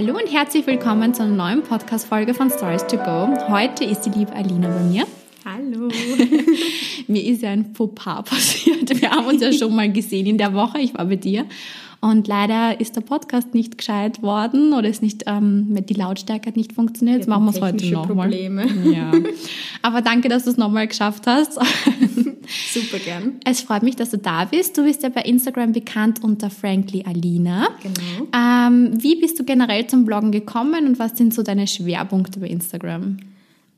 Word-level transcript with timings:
Hallo 0.00 0.14
und 0.16 0.32
herzlich 0.32 0.64
willkommen 0.64 1.12
zu 1.12 1.24
einer 1.24 1.34
neuen 1.34 1.64
Podcast-Folge 1.64 2.32
von 2.32 2.50
Stories 2.50 2.86
to 2.86 2.98
Go. 2.98 3.36
Heute 3.48 3.82
ist 3.82 4.02
die 4.02 4.10
liebe 4.10 4.32
Alina 4.32 4.68
bei 4.68 4.84
mir. 4.84 5.04
Hallo. 5.44 5.88
mir 7.08 7.24
ist 7.24 7.42
ja 7.42 7.50
ein 7.50 7.74
Fauxpas 7.74 8.22
passiert. 8.22 9.02
Wir 9.02 9.10
haben 9.10 9.26
uns 9.26 9.42
ja 9.42 9.52
schon 9.52 9.74
mal 9.74 9.90
gesehen 9.90 10.26
in 10.26 10.38
der 10.38 10.54
Woche. 10.54 10.78
Ich 10.78 10.94
war 10.94 11.04
bei 11.04 11.16
dir. 11.16 11.46
Und 12.00 12.28
leider 12.28 12.80
ist 12.80 12.94
der 12.94 13.00
Podcast 13.00 13.54
nicht 13.54 13.76
gescheit 13.76 14.22
worden 14.22 14.72
oder 14.72 14.88
ist 14.88 15.02
nicht, 15.02 15.24
ähm, 15.26 15.84
die 15.88 15.94
Lautstärke 15.94 16.48
hat 16.48 16.56
nicht 16.56 16.72
funktioniert. 16.72 17.18
Jetzt 17.18 17.28
machen 17.28 17.44
wir 17.44 17.50
es 17.50 17.60
heute 17.60 17.90
nochmal. 17.90 18.32
Ja. 18.32 19.12
Aber 19.82 20.00
danke, 20.00 20.28
dass 20.28 20.44
du 20.44 20.50
es 20.50 20.56
nochmal 20.56 20.86
geschafft 20.86 21.26
hast. 21.26 21.54
Super 22.72 22.98
gern. 23.04 23.40
Es 23.44 23.62
freut 23.62 23.82
mich, 23.82 23.96
dass 23.96 24.10
du 24.10 24.18
da 24.18 24.44
bist. 24.44 24.78
Du 24.78 24.84
bist 24.84 25.02
ja 25.02 25.08
bei 25.08 25.22
Instagram 25.22 25.72
bekannt 25.72 26.22
unter 26.22 26.50
Frankly 26.50 27.04
Alina. 27.04 27.68
Genau. 27.82 28.28
Ähm, 28.32 29.02
wie 29.02 29.20
bist 29.20 29.38
du 29.40 29.44
generell 29.44 29.86
zum 29.88 30.04
Bloggen 30.04 30.30
gekommen 30.30 30.86
und 30.86 30.98
was 31.00 31.18
sind 31.18 31.34
so 31.34 31.42
deine 31.42 31.66
Schwerpunkte 31.66 32.38
bei 32.38 32.46
Instagram? 32.46 33.18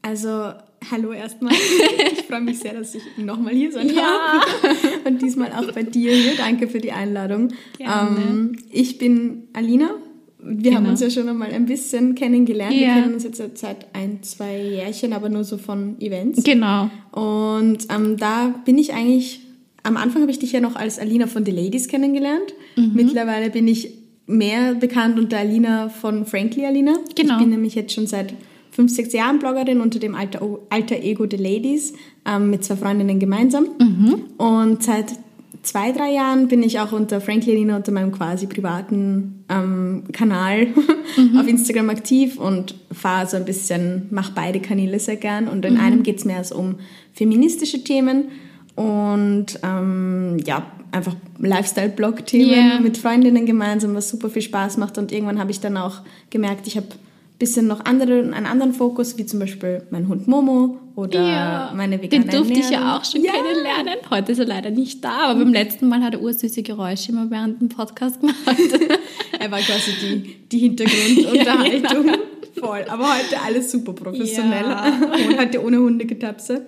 Also, 0.02 0.52
hallo 0.90 1.12
erstmal. 1.12 1.52
Ich 2.12 2.26
freue 2.36 2.40
mich 2.42 2.60
sehr, 2.60 2.74
dass 2.74 2.94
ich 2.94 3.02
nochmal 3.18 3.54
hier 3.54 3.72
sein 3.72 3.88
Ja. 3.88 4.40
darf. 4.62 5.04
Und 5.04 5.20
diesmal 5.20 5.50
auch 5.52 5.72
bei 5.72 5.82
dir 5.82 6.12
hier. 6.12 6.32
Danke 6.36 6.68
für 6.68 6.78
die 6.78 6.92
Einladung. 6.92 7.48
Gerne. 7.76 8.16
Ähm, 8.30 8.56
ich 8.70 8.98
bin 8.98 9.48
Alina. 9.52 9.90
Wir 10.42 10.74
haben 10.74 10.84
Genau. 10.84 10.90
uns 10.90 11.00
ja 11.00 11.10
schon 11.10 11.28
einmal 11.28 11.50
ein 11.52 11.66
bisschen 11.66 12.14
kennengelernt. 12.14 12.72
Wir 12.72 12.80
Ja. 12.86 12.94
kennen 12.94 13.14
uns 13.14 13.24
jetzt 13.24 13.42
seit 13.58 13.94
ein, 13.94 14.22
zwei 14.22 14.56
Jährchen, 14.58 15.12
aber 15.12 15.28
nur 15.28 15.42
so 15.44 15.58
von 15.58 16.00
Events. 16.00 16.42
Genau. 16.44 16.88
Und 17.10 17.78
ähm, 17.94 18.16
da 18.16 18.54
bin 18.64 18.78
ich 18.78 18.94
eigentlich, 18.94 19.40
am 19.82 19.96
Anfang 19.96 20.22
habe 20.22 20.30
ich 20.30 20.38
dich 20.38 20.52
ja 20.52 20.60
noch 20.60 20.76
als 20.76 20.98
Alina 21.00 21.26
von 21.26 21.44
The 21.44 21.50
Ladies 21.50 21.88
kennengelernt. 21.88 22.54
Mhm. 22.76 22.92
Mittlerweile 22.94 23.50
bin 23.50 23.66
ich 23.68 23.90
mehr 24.26 24.74
bekannt 24.74 25.18
unter 25.18 25.38
Alina 25.38 25.88
von 25.88 26.24
Frankly 26.24 26.64
Alina. 26.64 26.94
Genau. 27.16 27.34
Ich 27.34 27.40
bin 27.40 27.50
nämlich 27.50 27.74
jetzt 27.74 27.92
schon 27.92 28.06
seit 28.06 28.32
fünf, 28.80 28.92
sechs 28.92 29.12
Jahren 29.12 29.38
Bloggerin 29.38 29.80
unter 29.80 29.98
dem 29.98 30.14
Alter, 30.14 30.40
Alter 30.70 30.96
Ego 31.02 31.26
The 31.30 31.36
Ladies 31.36 31.92
ähm, 32.26 32.48
mit 32.50 32.64
zwei 32.64 32.76
Freundinnen 32.76 33.18
gemeinsam. 33.18 33.66
Mhm. 33.78 34.14
Und 34.38 34.82
seit 34.82 35.12
zwei, 35.62 35.92
drei 35.92 36.10
Jahren 36.12 36.48
bin 36.48 36.62
ich 36.62 36.80
auch 36.80 36.92
unter 36.92 37.20
Frankly 37.20 37.52
Alina 37.52 37.76
unter 37.76 37.92
meinem 37.92 38.10
quasi 38.12 38.46
privaten 38.46 39.44
ähm, 39.50 40.04
Kanal 40.12 40.68
Mhm. 41.16 41.38
auf 41.40 41.48
Instagram 41.48 41.90
aktiv 41.90 42.38
und 42.38 42.76
fahre 42.92 43.26
so 43.26 43.36
ein 43.36 43.44
bisschen, 43.44 44.06
mache 44.12 44.30
beide 44.34 44.60
Kanäle 44.60 44.98
sehr 45.00 45.16
gern. 45.16 45.48
Und 45.48 45.64
Mhm. 45.64 45.70
in 45.72 45.76
einem 45.78 46.02
geht 46.04 46.18
es 46.18 46.24
mehr 46.24 46.42
so 46.44 46.54
um 46.54 46.76
feministische 47.12 47.82
Themen 47.84 48.26
und 48.76 49.46
ähm, 49.64 50.36
ja, 50.46 50.64
einfach 50.92 51.14
Lifestyle-Blog-Themen 51.38 52.50
Yeah. 52.50 52.80
mit 52.80 52.96
Freundinnen 52.96 53.44
gemeinsam, 53.44 53.94
was 53.94 54.08
super 54.08 54.30
viel 54.30 54.42
Spaß 54.42 54.76
macht. 54.78 54.98
Und 54.98 55.12
irgendwann 55.12 55.38
habe 55.38 55.50
ich 55.50 55.60
dann 55.60 55.76
auch 55.76 56.00
gemerkt, 56.30 56.66
ich 56.66 56.76
habe 56.76 56.86
bisschen 57.40 57.66
noch 57.66 57.84
andere, 57.84 58.20
einen 58.20 58.46
anderen 58.46 58.72
Fokus, 58.72 59.18
wie 59.18 59.26
zum 59.26 59.40
Beispiel 59.40 59.82
mein 59.90 60.06
Hund 60.06 60.28
Momo 60.28 60.78
oder 60.94 61.72
meine 61.74 62.00
vegane 62.00 62.26
Den 62.26 62.30
durfte 62.30 62.60
ich 62.60 62.70
ja 62.70 62.96
auch 62.96 63.04
schon 63.04 63.24
Ja. 63.24 63.32
kennenlernen. 63.32 63.94
Heute 64.10 64.32
ist 64.32 64.38
er 64.38 64.44
leider 64.46 64.70
nicht 64.70 65.02
da, 65.02 65.30
aber 65.30 65.40
beim 65.40 65.52
letzten 65.52 65.88
Mal 65.88 66.02
hat 66.02 66.14
er 66.14 66.20
ursüße 66.20 66.62
Geräusche 66.62 67.10
immer 67.10 67.30
während 67.30 67.60
dem 67.60 67.68
Podcast 67.68 68.20
gemacht. 68.20 68.36
Er 69.40 69.50
war 69.50 69.58
quasi 69.60 69.92
die, 70.02 70.36
die 70.52 70.58
Hintergrundunterhaltung. 70.58 72.06
Ja, 72.56 72.66
Voll. 72.66 72.84
Aber 72.88 73.04
heute 73.14 73.40
alles 73.40 73.70
super 73.70 73.92
professionell. 73.92 74.64
Ja. 74.64 74.92
Heute 75.38 75.64
ohne 75.64 75.78
Hundegetapse. 75.78 76.66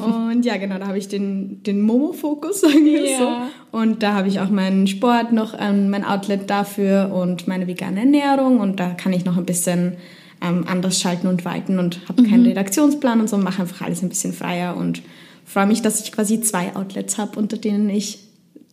Und 0.00 0.44
ja, 0.44 0.56
genau, 0.56 0.78
da 0.78 0.86
habe 0.86 0.98
ich 0.98 1.08
den, 1.08 1.62
den 1.62 1.80
Momo-Fokus, 1.82 2.60
sagen 2.62 2.84
wir 2.84 3.10
Ja. 3.10 3.18
so. 3.18 3.78
Und 3.78 4.02
da 4.02 4.14
habe 4.14 4.28
ich 4.28 4.40
auch 4.40 4.50
meinen 4.50 4.86
Sport 4.86 5.32
noch, 5.32 5.54
ähm, 5.58 5.90
mein 5.90 6.04
Outlet 6.04 6.48
dafür 6.48 7.10
und 7.12 7.48
meine 7.48 7.66
vegane 7.66 8.00
Ernährung. 8.00 8.60
Und 8.60 8.80
da 8.80 8.90
kann 8.90 9.12
ich 9.12 9.24
noch 9.24 9.36
ein 9.36 9.46
bisschen 9.46 9.94
ähm, 10.42 10.64
anders 10.66 11.00
schalten 11.00 11.26
und 11.26 11.44
walten 11.44 11.78
und 11.78 12.00
habe 12.08 12.22
keinen 12.24 12.46
Redaktionsplan 12.46 13.20
und 13.20 13.28
so, 13.28 13.38
mache 13.38 13.62
einfach 13.62 13.82
alles 13.82 14.02
ein 14.02 14.08
bisschen 14.08 14.32
freier 14.32 14.76
und 14.76 15.02
freue 15.44 15.66
mich, 15.66 15.82
dass 15.82 16.02
ich 16.04 16.12
quasi 16.12 16.40
zwei 16.40 16.74
Outlets 16.74 17.18
habe, 17.18 17.38
unter 17.38 17.56
denen 17.56 17.88
ich 17.90 18.18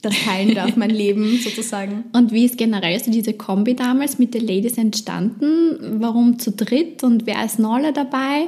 das 0.02 0.16
teilen 0.24 0.56
darf, 0.56 0.76
mein 0.78 0.90
Leben 1.04 1.38
sozusagen. 1.44 2.06
Und 2.14 2.32
wie 2.32 2.46
ist 2.46 2.58
generell 2.58 2.98
so 3.04 3.12
diese 3.12 3.34
Kombi 3.34 3.76
damals 3.76 4.18
mit 4.18 4.34
den 4.34 4.48
Ladies 4.48 4.78
entstanden? 4.78 6.00
Warum 6.00 6.40
zu 6.40 6.52
dritt 6.52 7.04
und 7.04 7.26
wer 7.26 7.44
ist 7.44 7.60
Nolle 7.60 7.92
dabei? 7.94 8.48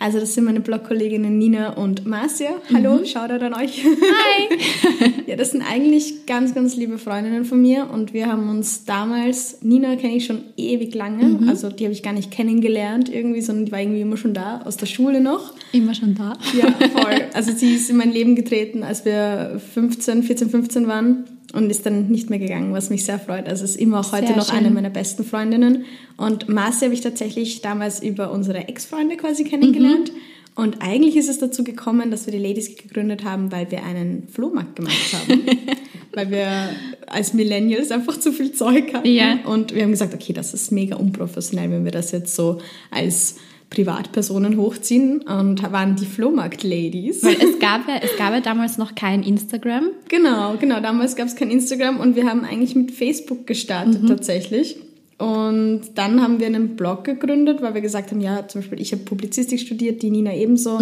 Also 0.00 0.20
das 0.20 0.34
sind 0.34 0.44
meine 0.44 0.60
Blogkolleginnen 0.60 1.38
Nina 1.38 1.70
und 1.70 2.06
Marcia. 2.06 2.50
Hallo, 2.72 3.04
Shoutout 3.04 3.44
an 3.44 3.54
euch. 3.54 3.84
Hi! 3.84 5.22
ja, 5.26 5.34
das 5.36 5.50
sind 5.50 5.62
eigentlich 5.62 6.26
ganz, 6.26 6.54
ganz 6.54 6.76
liebe 6.76 6.98
Freundinnen 6.98 7.44
von 7.44 7.60
mir 7.60 7.90
und 7.90 8.12
wir 8.12 8.26
haben 8.26 8.48
uns 8.48 8.84
damals, 8.84 9.58
Nina 9.62 9.96
kenne 9.96 10.16
ich 10.16 10.26
schon 10.26 10.42
ewig 10.56 10.94
lange, 10.94 11.48
also 11.48 11.68
die 11.68 11.84
habe 11.84 11.92
ich 11.92 12.02
gar 12.02 12.12
nicht 12.12 12.30
kennengelernt 12.30 13.12
irgendwie, 13.12 13.40
sondern 13.40 13.66
die 13.66 13.72
war 13.72 13.80
irgendwie 13.80 14.00
immer 14.00 14.16
schon 14.16 14.34
da, 14.34 14.62
aus 14.64 14.76
der 14.76 14.86
Schule 14.86 15.20
noch. 15.20 15.52
Immer 15.72 15.94
schon 15.94 16.14
da. 16.14 16.34
Ja, 16.56 16.70
voll. 16.70 17.22
Also 17.34 17.52
sie 17.52 17.74
ist 17.74 17.90
in 17.90 17.96
mein 17.96 18.12
Leben 18.12 18.36
getreten, 18.36 18.84
als 18.84 19.04
wir 19.04 19.60
15, 19.74 20.22
14, 20.22 20.50
15 20.50 20.86
waren 20.86 21.24
und 21.52 21.70
ist 21.70 21.86
dann 21.86 22.08
nicht 22.08 22.28
mehr 22.30 22.38
gegangen, 22.38 22.72
was 22.72 22.90
mich 22.90 23.04
sehr 23.04 23.18
freut. 23.18 23.48
Also 23.48 23.64
ist 23.64 23.76
immer 23.76 24.00
auch 24.00 24.12
heute 24.12 24.28
Sehr 24.28 24.36
noch 24.36 24.48
schön. 24.48 24.58
eine 24.58 24.70
meiner 24.70 24.90
besten 24.90 25.24
Freundinnen. 25.24 25.86
Und 26.16 26.48
Marci 26.48 26.84
habe 26.84 26.94
ich 26.94 27.00
tatsächlich 27.00 27.62
damals 27.62 28.02
über 28.02 28.32
unsere 28.32 28.68
Ex-Freunde 28.68 29.16
quasi 29.16 29.44
kennengelernt. 29.44 30.12
Und 30.54 30.82
eigentlich 30.82 31.16
ist 31.16 31.28
es 31.28 31.38
dazu 31.38 31.64
gekommen, 31.64 32.10
dass 32.10 32.26
wir 32.26 32.32
die 32.32 32.38
Ladies 32.38 32.76
gegründet 32.76 33.24
haben, 33.24 33.52
weil 33.52 33.70
wir 33.70 33.84
einen 33.84 34.28
Flohmarkt 34.28 34.76
gemacht 34.76 35.12
haben. 35.12 35.42
weil 36.12 36.30
wir 36.30 36.70
als 37.06 37.32
Millennials 37.32 37.90
einfach 37.92 38.18
zu 38.18 38.32
viel 38.32 38.52
Zeug 38.52 38.92
hatten. 38.92 39.08
Ja. 39.08 39.38
Und 39.44 39.74
wir 39.74 39.82
haben 39.82 39.92
gesagt, 39.92 40.14
okay, 40.14 40.32
das 40.32 40.54
ist 40.54 40.72
mega 40.72 40.96
unprofessionell, 40.96 41.70
wenn 41.70 41.84
wir 41.84 41.92
das 41.92 42.10
jetzt 42.10 42.34
so 42.34 42.60
als 42.90 43.36
Privatpersonen 43.70 44.56
hochziehen 44.56 45.20
und 45.20 45.62
waren 45.72 45.96
die 45.96 46.06
Flohmarkt-Ladies. 46.06 47.22
Weil 47.22 47.36
es 47.36 47.58
gab, 47.58 47.86
ja, 47.86 47.96
es 48.02 48.16
gab 48.16 48.32
ja 48.32 48.40
damals 48.40 48.78
noch 48.78 48.94
kein 48.94 49.22
Instagram. 49.22 49.90
Genau, 50.08 50.56
genau. 50.58 50.80
Damals 50.80 51.16
gab 51.16 51.26
es 51.26 51.36
kein 51.36 51.50
Instagram 51.50 52.00
und 52.00 52.16
wir 52.16 52.26
haben 52.26 52.44
eigentlich 52.44 52.74
mit 52.74 52.92
Facebook 52.92 53.46
gestartet 53.46 54.08
tatsächlich. 54.08 54.76
Und 55.18 55.80
dann 55.96 56.22
haben 56.22 56.38
wir 56.38 56.46
einen 56.46 56.76
Blog 56.76 57.02
gegründet, 57.02 57.60
weil 57.60 57.74
wir 57.74 57.80
gesagt 57.80 58.12
haben, 58.12 58.20
ja, 58.20 58.46
zum 58.46 58.60
Beispiel 58.60 58.80
ich 58.80 58.92
habe 58.92 59.02
Publizistik 59.02 59.58
studiert, 59.58 60.00
die 60.00 60.10
Nina 60.10 60.32
ebenso, 60.32 60.78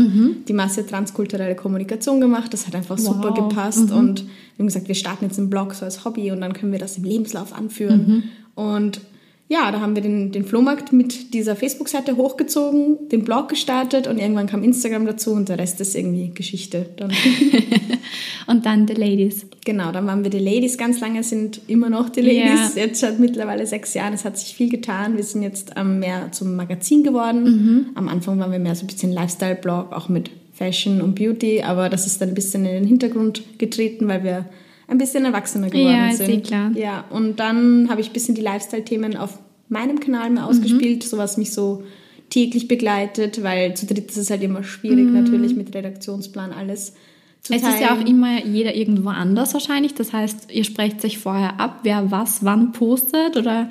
die 0.46 0.52
Masse 0.52 0.86
transkulturelle 0.86 1.54
Kommunikation 1.56 2.20
gemacht, 2.20 2.52
das 2.52 2.66
hat 2.66 2.74
einfach 2.74 2.98
super 2.98 3.30
Wow. 3.30 3.48
gepasst 3.48 3.90
und 3.90 4.24
wir 4.24 4.58
haben 4.58 4.66
gesagt, 4.66 4.88
wir 4.88 4.94
starten 4.94 5.24
jetzt 5.24 5.38
einen 5.38 5.48
Blog 5.48 5.74
so 5.74 5.86
als 5.86 6.04
Hobby 6.04 6.30
und 6.32 6.42
dann 6.42 6.52
können 6.52 6.70
wir 6.70 6.78
das 6.78 6.98
im 6.98 7.04
Lebenslauf 7.04 7.54
anführen. 7.54 8.24
Und 8.54 9.00
ja, 9.48 9.70
da 9.70 9.80
haben 9.80 9.94
wir 9.94 10.02
den, 10.02 10.32
den 10.32 10.44
Flohmarkt 10.44 10.92
mit 10.92 11.32
dieser 11.32 11.54
Facebook-Seite 11.54 12.16
hochgezogen, 12.16 13.08
den 13.10 13.24
Blog 13.24 13.48
gestartet 13.48 14.06
und 14.06 14.18
irgendwann 14.18 14.48
kam 14.48 14.64
Instagram 14.64 15.06
dazu 15.06 15.32
und 15.32 15.48
der 15.48 15.58
Rest 15.58 15.80
ist 15.80 15.94
irgendwie 15.94 16.30
Geschichte. 16.34 16.86
Dann 16.96 17.12
Und 18.46 18.64
dann 18.64 18.86
The 18.86 18.94
Ladies. 18.94 19.46
Genau, 19.64 19.90
dann 19.90 20.06
waren 20.06 20.22
wir 20.22 20.30
die 20.30 20.38
Ladies 20.38 20.78
ganz 20.78 21.00
lange, 21.00 21.22
sind 21.22 21.60
immer 21.66 21.90
noch 21.90 22.08
die 22.08 22.20
Ladies. 22.20 22.76
Jetzt 22.76 23.00
seit 23.00 23.18
mittlerweile 23.18 23.66
sechs 23.66 23.94
Jahren, 23.94 24.12
es 24.12 24.24
hat 24.24 24.38
sich 24.38 24.54
viel 24.54 24.70
getan. 24.70 25.16
Wir 25.16 25.24
sind 25.24 25.42
jetzt 25.42 25.72
ähm, 25.76 25.98
mehr 25.98 26.30
zum 26.32 26.54
Magazin 26.54 27.02
geworden. 27.02 27.46
Am 27.94 28.08
Anfang 28.08 28.38
waren 28.38 28.52
wir 28.52 28.58
mehr 28.58 28.74
so 28.74 28.84
ein 28.84 28.86
bisschen 28.86 29.12
Lifestyle-Blog, 29.12 29.92
auch 29.92 30.08
mit 30.08 30.30
Fashion 30.52 31.00
und 31.00 31.16
Beauty, 31.16 31.62
aber 31.62 31.88
das 31.88 32.06
ist 32.06 32.20
dann 32.20 32.30
ein 32.30 32.34
bisschen 32.34 32.64
in 32.64 32.72
den 32.72 32.86
Hintergrund 32.86 33.42
getreten, 33.58 34.08
weil 34.08 34.24
wir 34.24 34.46
ein 34.88 34.98
bisschen 34.98 35.24
erwachsener 35.24 35.68
geworden 35.68 35.90
Ja, 35.94 36.08
ist 36.10 36.18
sind. 36.18 36.30
eh 36.30 36.40
klar. 36.40 36.70
Ja, 36.74 37.04
und 37.10 37.40
dann 37.40 37.88
habe 37.90 38.00
ich 38.00 38.08
ein 38.08 38.12
bisschen 38.12 38.34
die 38.34 38.42
Lifestyle-Themen 38.42 39.16
auf 39.16 39.38
meinem 39.68 39.98
Kanal 40.00 40.30
mehr 40.30 40.46
ausgespielt, 40.46 41.02
so 41.02 41.18
was 41.18 41.36
mich 41.36 41.52
so 41.52 41.82
täglich 42.30 42.68
begleitet, 42.68 43.42
weil 43.42 43.74
zu 43.74 43.86
dritt 43.86 44.10
ist 44.10 44.16
es 44.16 44.30
halt 44.30 44.42
immer 44.42 44.62
schwierig 44.62 45.10
natürlich 45.12 45.54
mit 45.56 45.74
Redaktionsplan 45.74 46.52
alles 46.52 46.94
zu 47.42 47.52
Es 47.54 47.62
teilen. 47.62 47.74
ist 47.74 47.80
ja 47.80 47.94
auch 47.96 48.04
immer 48.04 48.44
jeder 48.44 48.74
irgendwo 48.74 49.08
anders 49.10 49.54
wahrscheinlich. 49.54 49.94
Das 49.94 50.12
heißt, 50.12 50.52
ihr 50.52 50.64
sprecht 50.64 51.00
sich 51.00 51.18
vorher 51.18 51.58
ab, 51.60 51.80
wer 51.84 52.10
was 52.10 52.44
wann 52.44 52.72
postet 52.72 53.36
oder 53.36 53.68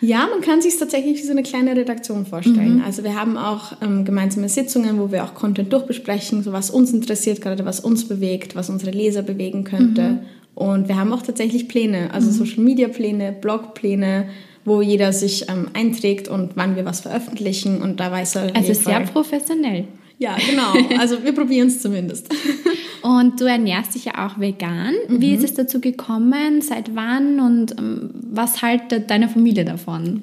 Ja, 0.00 0.26
man 0.30 0.40
kann 0.42 0.60
sich 0.62 0.76
tatsächlich 0.78 1.18
wie 1.18 1.26
so 1.26 1.30
eine 1.32 1.42
kleine 1.42 1.76
Redaktion 1.76 2.24
vorstellen. 2.26 2.82
Also 2.84 3.04
wir 3.04 3.14
haben 3.14 3.36
auch 3.36 3.72
ähm, 3.82 4.04
gemeinsame 4.04 4.48
Sitzungen, 4.48 4.98
wo 4.98 5.12
wir 5.12 5.22
auch 5.24 5.34
Content 5.34 5.72
durchbesprechen, 5.72 6.42
so 6.42 6.52
was 6.52 6.70
uns 6.70 6.92
interessiert, 6.92 7.40
gerade 7.40 7.64
was 7.64 7.80
uns 7.80 8.06
bewegt, 8.08 8.54
was 8.56 8.68
unsere 8.70 8.90
Leser 8.90 9.22
bewegen 9.22 9.64
könnte. 9.64 10.24
Und 10.54 10.88
wir 10.88 10.96
haben 10.96 11.12
auch 11.12 11.22
tatsächlich 11.22 11.68
Pläne, 11.68 12.12
also 12.12 12.30
Social 12.30 12.62
Media 12.62 12.88
Pläne, 12.88 13.32
Blogpläne, 13.32 14.28
wo 14.64 14.80
jeder 14.82 15.12
sich 15.12 15.48
ähm, 15.48 15.68
einträgt 15.74 16.28
und 16.28 16.50
wann 16.56 16.76
wir 16.76 16.84
was 16.84 17.00
veröffentlichen. 17.00 17.80
Und 17.82 18.00
da 18.00 18.10
weiß 18.12 18.36
er. 18.36 18.42
also 18.54 18.58
jeden 18.58 18.74
sehr 18.74 18.94
Fall- 18.94 19.06
professionell. 19.06 19.84
Ja, 20.18 20.36
genau. 20.48 20.98
Also 21.00 21.24
wir 21.24 21.32
probieren 21.32 21.66
es 21.66 21.80
zumindest. 21.80 22.28
Und 23.02 23.40
du 23.40 23.46
ernährst 23.46 23.96
dich 23.96 24.04
ja 24.04 24.24
auch 24.28 24.38
vegan. 24.38 24.94
Wie 25.08 25.30
Mhm. 25.30 25.34
ist 25.34 25.42
es 25.44 25.54
dazu 25.54 25.80
gekommen? 25.80 26.62
Seit 26.62 26.94
wann? 26.94 27.40
Und 27.40 27.76
ähm, 27.76 28.10
was 28.30 28.62
haltet 28.62 29.10
deine 29.10 29.28
Familie 29.28 29.64
davon? 29.64 30.22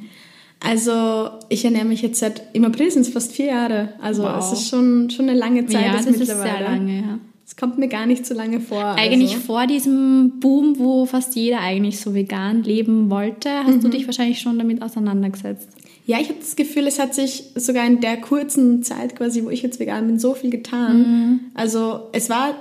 Also 0.62 1.30
ich 1.50 1.66
ernähre 1.66 1.84
mich 1.84 2.02
jetzt 2.02 2.20
seit 2.20 2.44
im 2.54 2.64
April 2.64 2.90
sind 2.92 3.02
es 3.02 3.10
fast 3.10 3.34
vier 3.34 3.48
Jahre. 3.48 3.90
Also 4.02 4.24
Wow. 4.24 4.38
es 4.40 4.54
ist 4.60 4.70
schon, 4.70 5.10
schon 5.10 5.28
eine 5.28 5.38
lange 5.38 5.66
Zeit 5.66 5.82
ja, 5.86 5.94
jetzt 5.96 6.08
das 6.08 6.14
ist 6.16 6.20
mittlerweile. 6.20 6.50
sehr 6.58 6.62
lange, 6.70 6.96
ja. 6.98 7.20
Es 7.50 7.56
kommt 7.56 7.80
mir 7.80 7.88
gar 7.88 8.06
nicht 8.06 8.28
so 8.28 8.36
lange 8.36 8.60
vor. 8.60 8.84
Eigentlich 8.96 9.34
also. 9.34 9.44
vor 9.44 9.66
diesem 9.66 10.40
Boom, 10.40 10.78
wo 10.78 11.08
fast 11.08 11.36
jeder 11.36 11.62
eigentlich 11.62 12.00
so 12.00 12.14
vegan 12.14 12.62
leben 12.62 13.10
wollte, 13.10 13.50
hast 13.50 13.78
mhm. 13.78 13.82
du 13.82 13.90
dich 13.90 14.06
wahrscheinlich 14.06 14.40
schon 14.40 14.60
damit 14.60 14.84
auseinandergesetzt. 14.84 15.68
Ja, 16.06 16.20
ich 16.20 16.30
habe 16.30 16.38
das 16.40 16.56
Gefühl, 16.56 16.86
es 16.86 17.00
hat 17.00 17.16
sich 17.16 17.46
sogar 17.56 17.88
in 17.88 18.02
der 18.02 18.18
kurzen 18.18 18.84
Zeit 18.84 19.16
quasi, 19.16 19.44
wo 19.44 19.50
ich 19.50 19.64
jetzt 19.64 19.80
vegan 19.80 20.06
bin, 20.06 20.20
so 20.20 20.36
viel 20.36 20.52
getan. 20.52 21.00
Mhm. 21.00 21.40
Also 21.56 22.10
es 22.12 22.30
war 22.30 22.54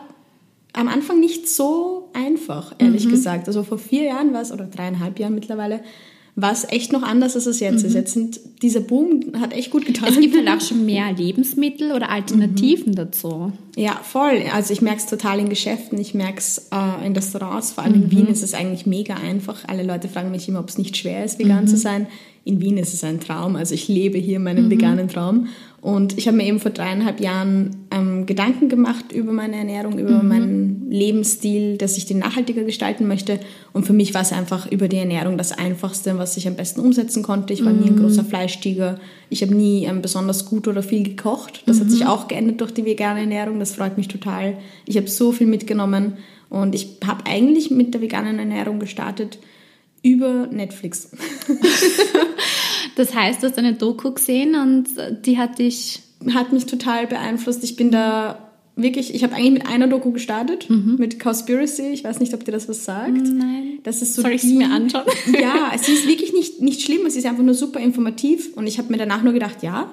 am 0.72 0.88
Anfang 0.88 1.20
nicht 1.20 1.50
so 1.50 2.08
einfach, 2.14 2.74
ehrlich 2.78 3.04
mhm. 3.04 3.10
gesagt. 3.10 3.46
Also 3.46 3.64
vor 3.64 3.76
vier 3.76 4.04
Jahren 4.04 4.32
war 4.32 4.40
es, 4.40 4.52
oder 4.52 4.64
dreieinhalb 4.64 5.18
Jahren 5.18 5.34
mittlerweile, 5.34 5.80
war 6.40 6.52
es 6.52 6.64
echt 6.70 6.92
noch 6.92 7.02
anders, 7.02 7.34
als 7.34 7.46
es 7.46 7.58
jetzt 7.58 7.82
mhm. 7.82 7.88
ist. 7.88 7.94
Jetzt 7.94 8.12
sind, 8.14 8.40
dieser 8.62 8.80
Boom 8.80 9.32
hat 9.40 9.52
echt 9.52 9.72
gut 9.72 9.84
getan. 9.84 10.08
Es 10.08 10.20
gibt 10.20 10.36
halt 10.36 10.48
auch 10.48 10.64
schon 10.64 10.86
mehr 10.86 11.12
Lebensmittel 11.12 11.90
oder 11.90 12.10
Alternativen 12.10 12.92
mhm. 12.92 12.94
dazu. 12.94 13.52
Ja, 13.76 14.00
voll. 14.04 14.44
Also 14.54 14.72
ich 14.72 14.80
merke 14.80 14.98
es 14.98 15.06
total 15.06 15.40
in 15.40 15.48
Geschäften, 15.48 15.98
ich 15.98 16.14
merke 16.14 16.38
es 16.38 16.68
äh, 16.70 17.06
in 17.06 17.12
Restaurants, 17.12 17.72
vor 17.72 17.82
allem 17.82 17.94
in 17.94 18.04
mhm. 18.04 18.10
Wien 18.12 18.26
ist 18.28 18.44
es 18.44 18.54
eigentlich 18.54 18.86
mega 18.86 19.14
einfach. 19.14 19.64
Alle 19.66 19.82
Leute 19.82 20.08
fragen 20.08 20.30
mich 20.30 20.48
immer, 20.48 20.60
ob 20.60 20.68
es 20.68 20.78
nicht 20.78 20.96
schwer 20.96 21.24
ist, 21.24 21.40
vegan 21.40 21.66
zu 21.66 21.74
mhm. 21.74 21.80
sein. 21.80 22.06
In 22.44 22.60
Wien 22.60 22.78
ist 22.78 22.94
es 22.94 23.02
ein 23.02 23.18
Traum. 23.18 23.56
Also 23.56 23.74
ich 23.74 23.88
lebe 23.88 24.16
hier 24.16 24.38
meinen 24.38 24.66
mhm. 24.66 24.70
veganen 24.70 25.08
Traum. 25.08 25.48
Und 25.80 26.18
ich 26.18 26.26
habe 26.26 26.36
mir 26.36 26.44
eben 26.44 26.58
vor 26.58 26.72
dreieinhalb 26.72 27.20
Jahren 27.20 27.86
ähm, 27.92 28.26
Gedanken 28.26 28.68
gemacht 28.68 29.12
über 29.12 29.30
meine 29.30 29.56
Ernährung, 29.56 29.96
über 29.96 30.22
mhm. 30.22 30.28
meinen 30.28 30.90
Lebensstil, 30.90 31.78
dass 31.78 31.96
ich 31.96 32.06
den 32.06 32.18
nachhaltiger 32.18 32.64
gestalten 32.64 33.06
möchte. 33.06 33.38
Und 33.72 33.86
für 33.86 33.92
mich 33.92 34.12
war 34.12 34.22
es 34.22 34.32
einfach 34.32 34.70
über 34.72 34.88
die 34.88 34.96
Ernährung 34.96 35.38
das 35.38 35.52
Einfachste, 35.52 36.18
was 36.18 36.36
ich 36.36 36.48
am 36.48 36.56
besten 36.56 36.80
umsetzen 36.80 37.22
konnte. 37.22 37.52
Ich 37.52 37.64
war 37.64 37.72
mhm. 37.72 37.80
nie 37.80 37.86
ein 37.90 37.94
mhm. 37.94 38.00
großer 38.00 38.24
Fleischtiger. 38.24 38.98
Ich 39.30 39.40
habe 39.42 39.54
nie 39.54 39.84
ähm, 39.84 40.02
besonders 40.02 40.46
gut 40.46 40.66
oder 40.66 40.82
viel 40.82 41.04
gekocht. 41.04 41.62
Das 41.66 41.76
mhm. 41.76 41.80
hat 41.82 41.90
sich 41.92 42.06
auch 42.06 42.26
geändert 42.26 42.60
durch 42.60 42.74
die 42.74 42.84
vegane 42.84 43.20
Ernährung. 43.20 43.60
Das 43.60 43.76
freut 43.76 43.96
mich 43.96 44.08
total. 44.08 44.58
Ich 44.84 44.96
habe 44.96 45.06
so 45.06 45.30
viel 45.30 45.46
mitgenommen. 45.46 46.14
Und 46.50 46.74
ich 46.74 46.96
habe 47.06 47.24
eigentlich 47.26 47.70
mit 47.70 47.94
der 47.94 48.00
veganen 48.00 48.40
Ernährung 48.40 48.80
gestartet 48.80 49.38
über 50.02 50.48
Netflix. 50.50 51.10
Das 52.96 53.14
heißt, 53.14 53.42
du 53.42 53.48
hast 53.48 53.58
eine 53.58 53.74
Doku 53.74 54.12
gesehen 54.12 54.54
und 54.54 54.88
die 55.26 55.38
hat 55.38 55.58
dich... 55.58 56.00
Hat 56.34 56.52
mich 56.52 56.66
total 56.66 57.06
beeinflusst. 57.06 57.62
Ich 57.62 57.76
bin 57.76 57.92
da 57.92 58.48
wirklich, 58.78 59.14
ich 59.14 59.24
habe 59.24 59.34
eigentlich 59.34 59.52
mit 59.52 59.66
einer 59.66 59.88
Doku 59.88 60.12
gestartet, 60.12 60.70
mhm. 60.70 60.96
mit 60.98 61.18
Conspiracy. 61.18 61.90
Ich 61.92 62.04
weiß 62.04 62.20
nicht, 62.20 62.32
ob 62.32 62.44
dir 62.44 62.52
das 62.52 62.68
was 62.68 62.84
sagt. 62.84 63.10
Nein. 63.10 63.80
Das 63.82 64.00
ist 64.00 64.14
so 64.14 64.22
Soll 64.22 64.32
ich 64.32 64.44
es 64.44 64.50
mir 64.50 64.70
anschauen? 64.70 65.04
ja, 65.40 65.72
es 65.74 65.88
ist 65.88 66.06
wirklich 66.06 66.32
nicht, 66.32 66.62
nicht 66.62 66.82
schlimm, 66.82 67.04
es 67.06 67.16
ist 67.16 67.26
einfach 67.26 67.42
nur 67.42 67.54
super 67.54 67.80
informativ. 67.80 68.56
Und 68.56 68.66
ich 68.66 68.78
habe 68.78 68.90
mir 68.90 68.98
danach 68.98 69.22
nur 69.22 69.32
gedacht, 69.32 69.62
ja, 69.62 69.92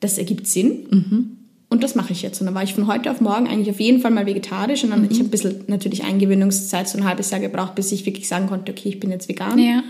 das 0.00 0.18
ergibt 0.18 0.46
Sinn. 0.46 0.86
Mhm. 0.90 1.36
Und 1.68 1.82
das 1.82 1.94
mache 1.94 2.12
ich 2.12 2.22
jetzt. 2.22 2.40
Und 2.40 2.46
dann 2.46 2.54
war 2.54 2.62
ich 2.62 2.74
von 2.74 2.86
heute 2.86 3.10
auf 3.10 3.20
morgen 3.20 3.48
eigentlich 3.48 3.70
auf 3.70 3.80
jeden 3.80 4.00
Fall 4.00 4.10
mal 4.10 4.26
vegetarisch. 4.26 4.84
Und 4.84 4.90
dann, 4.90 5.02
mhm. 5.02 5.08
ich 5.10 5.18
habe 5.18 5.28
ein 5.28 5.30
bisschen 5.30 5.64
natürlich 5.66 6.04
Eingewöhnungszeit, 6.04 6.88
so 6.88 6.98
ein 6.98 7.04
halbes 7.04 7.30
Jahr 7.30 7.40
gebraucht, 7.40 7.74
bis 7.74 7.90
ich 7.92 8.06
wirklich 8.06 8.28
sagen 8.28 8.46
konnte, 8.46 8.72
okay, 8.72 8.90
ich 8.90 9.00
bin 9.00 9.10
jetzt 9.10 9.28
vegan. 9.28 9.58
Ja 9.58 9.82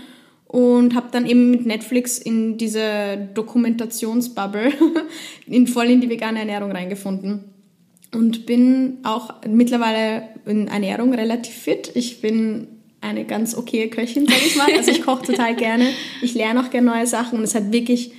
und 0.53 0.93
habe 0.93 1.07
dann 1.11 1.25
eben 1.25 1.49
mit 1.49 1.65
Netflix 1.65 2.19
in 2.19 2.59
diese 2.59 3.27
Dokumentationsbubble 3.33 4.71
in 5.47 5.65
voll 5.65 5.87
in 5.87 5.99
die 5.99 6.11
vegane 6.11 6.37
Ernährung 6.37 6.71
reingefunden 6.71 7.45
und 8.13 8.45
bin 8.45 8.99
auch 9.01 9.33
mittlerweile 9.49 10.29
in 10.45 10.67
Ernährung 10.67 11.11
relativ 11.15 11.55
fit. 11.55 11.89
Ich 11.95 12.21
bin 12.21 12.67
eine 13.01 13.25
ganz 13.25 13.57
okaye 13.57 13.87
Köchin, 13.89 14.27
sag 14.27 14.45
ich 14.45 14.55
mal. 14.55 14.67
Also 14.77 14.91
ich 14.91 15.01
koche 15.01 15.25
total 15.25 15.55
gerne. 15.55 15.87
Ich 16.21 16.35
lerne 16.35 16.59
auch 16.59 16.69
gerne 16.69 16.91
neue 16.91 17.07
Sachen 17.07 17.39
und 17.39 17.45
es 17.45 17.55
hat 17.55 17.71
wirklich 17.71 18.11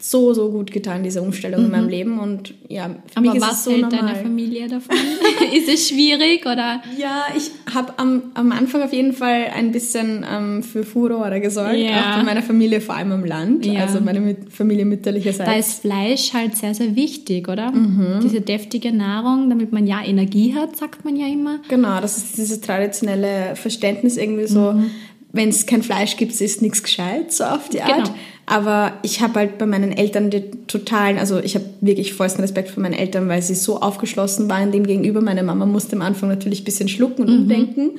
so, 0.00 0.32
so 0.32 0.50
gut 0.50 0.70
getan, 0.70 1.02
diese 1.02 1.20
Umstellung 1.22 1.60
mhm. 1.60 1.66
in 1.66 1.72
meinem 1.72 1.84
mhm. 1.84 1.90
Leben. 1.90 2.18
Und 2.20 2.54
ja, 2.68 2.88
für 2.88 3.16
Aber 3.16 3.20
mich 3.26 3.34
ist 3.34 3.42
was 3.42 3.52
es 3.52 3.64
so 3.64 3.70
hält 3.72 3.82
normal. 3.82 4.00
deine 4.00 4.14
Familie 4.16 4.68
davon? 4.68 4.96
ist 5.52 5.68
es 5.68 5.88
schwierig 5.88 6.46
oder? 6.46 6.82
Ja, 6.96 7.26
ich 7.36 7.50
habe 7.74 7.98
am, 7.98 8.22
am 8.34 8.52
Anfang 8.52 8.82
auf 8.82 8.92
jeden 8.92 9.12
Fall 9.12 9.46
ein 9.54 9.72
bisschen 9.72 10.24
ähm, 10.30 10.62
für 10.62 10.84
Furore 10.84 11.40
gesorgt, 11.40 11.76
ja. 11.76 12.12
auch 12.12 12.18
für 12.18 12.24
meine 12.24 12.42
Familie, 12.42 12.80
vor 12.80 12.96
allem 12.96 13.12
am 13.12 13.24
Land, 13.24 13.66
ja. 13.66 13.82
also 13.82 14.00
meine 14.00 14.36
Familie 14.50 14.84
mütterlicherseits. 14.84 15.50
Da 15.50 15.56
ist 15.56 15.80
Fleisch 15.80 16.32
halt 16.32 16.56
sehr, 16.56 16.74
sehr 16.74 16.94
wichtig, 16.94 17.48
oder? 17.48 17.72
Mhm. 17.72 18.20
Diese 18.22 18.40
deftige 18.40 18.92
Nahrung, 18.92 19.48
damit 19.48 19.72
man 19.72 19.86
ja 19.86 20.04
Energie 20.04 20.54
hat, 20.54 20.76
sagt 20.76 21.04
man 21.04 21.16
ja 21.16 21.26
immer. 21.26 21.58
Genau, 21.68 22.00
das 22.00 22.18
ist 22.18 22.38
dieses 22.38 22.60
traditionelle 22.60 23.56
Verständnis 23.56 24.16
irgendwie 24.16 24.46
so, 24.46 24.72
mhm. 24.72 24.90
wenn 25.32 25.48
es 25.48 25.66
kein 25.66 25.82
Fleisch 25.82 26.16
gibt, 26.16 26.40
ist 26.40 26.62
nichts 26.62 26.82
gescheit, 26.82 27.32
so 27.32 27.44
auf 27.44 27.68
die 27.68 27.82
Art. 27.82 28.04
Genau. 28.04 28.14
Aber 28.48 28.94
ich 29.02 29.20
habe 29.20 29.40
halt 29.40 29.58
bei 29.58 29.66
meinen 29.66 29.92
Eltern 29.92 30.30
den 30.30 30.66
totalen, 30.66 31.18
also 31.18 31.38
ich 31.38 31.54
habe 31.54 31.66
wirklich 31.82 32.14
vollsten 32.14 32.40
Respekt 32.40 32.70
für 32.70 32.80
meine 32.80 32.98
Eltern, 32.98 33.28
weil 33.28 33.42
sie 33.42 33.54
so 33.54 33.80
aufgeschlossen 33.80 34.48
waren 34.48 34.72
dem 34.72 34.86
gegenüber. 34.86 35.20
Meine 35.20 35.42
Mama 35.42 35.66
musste 35.66 35.96
am 35.96 36.02
Anfang 36.02 36.30
natürlich 36.30 36.62
ein 36.62 36.64
bisschen 36.64 36.88
schlucken 36.88 37.26
und 37.26 37.30
mhm. 37.30 37.40
umdenken. 37.42 37.90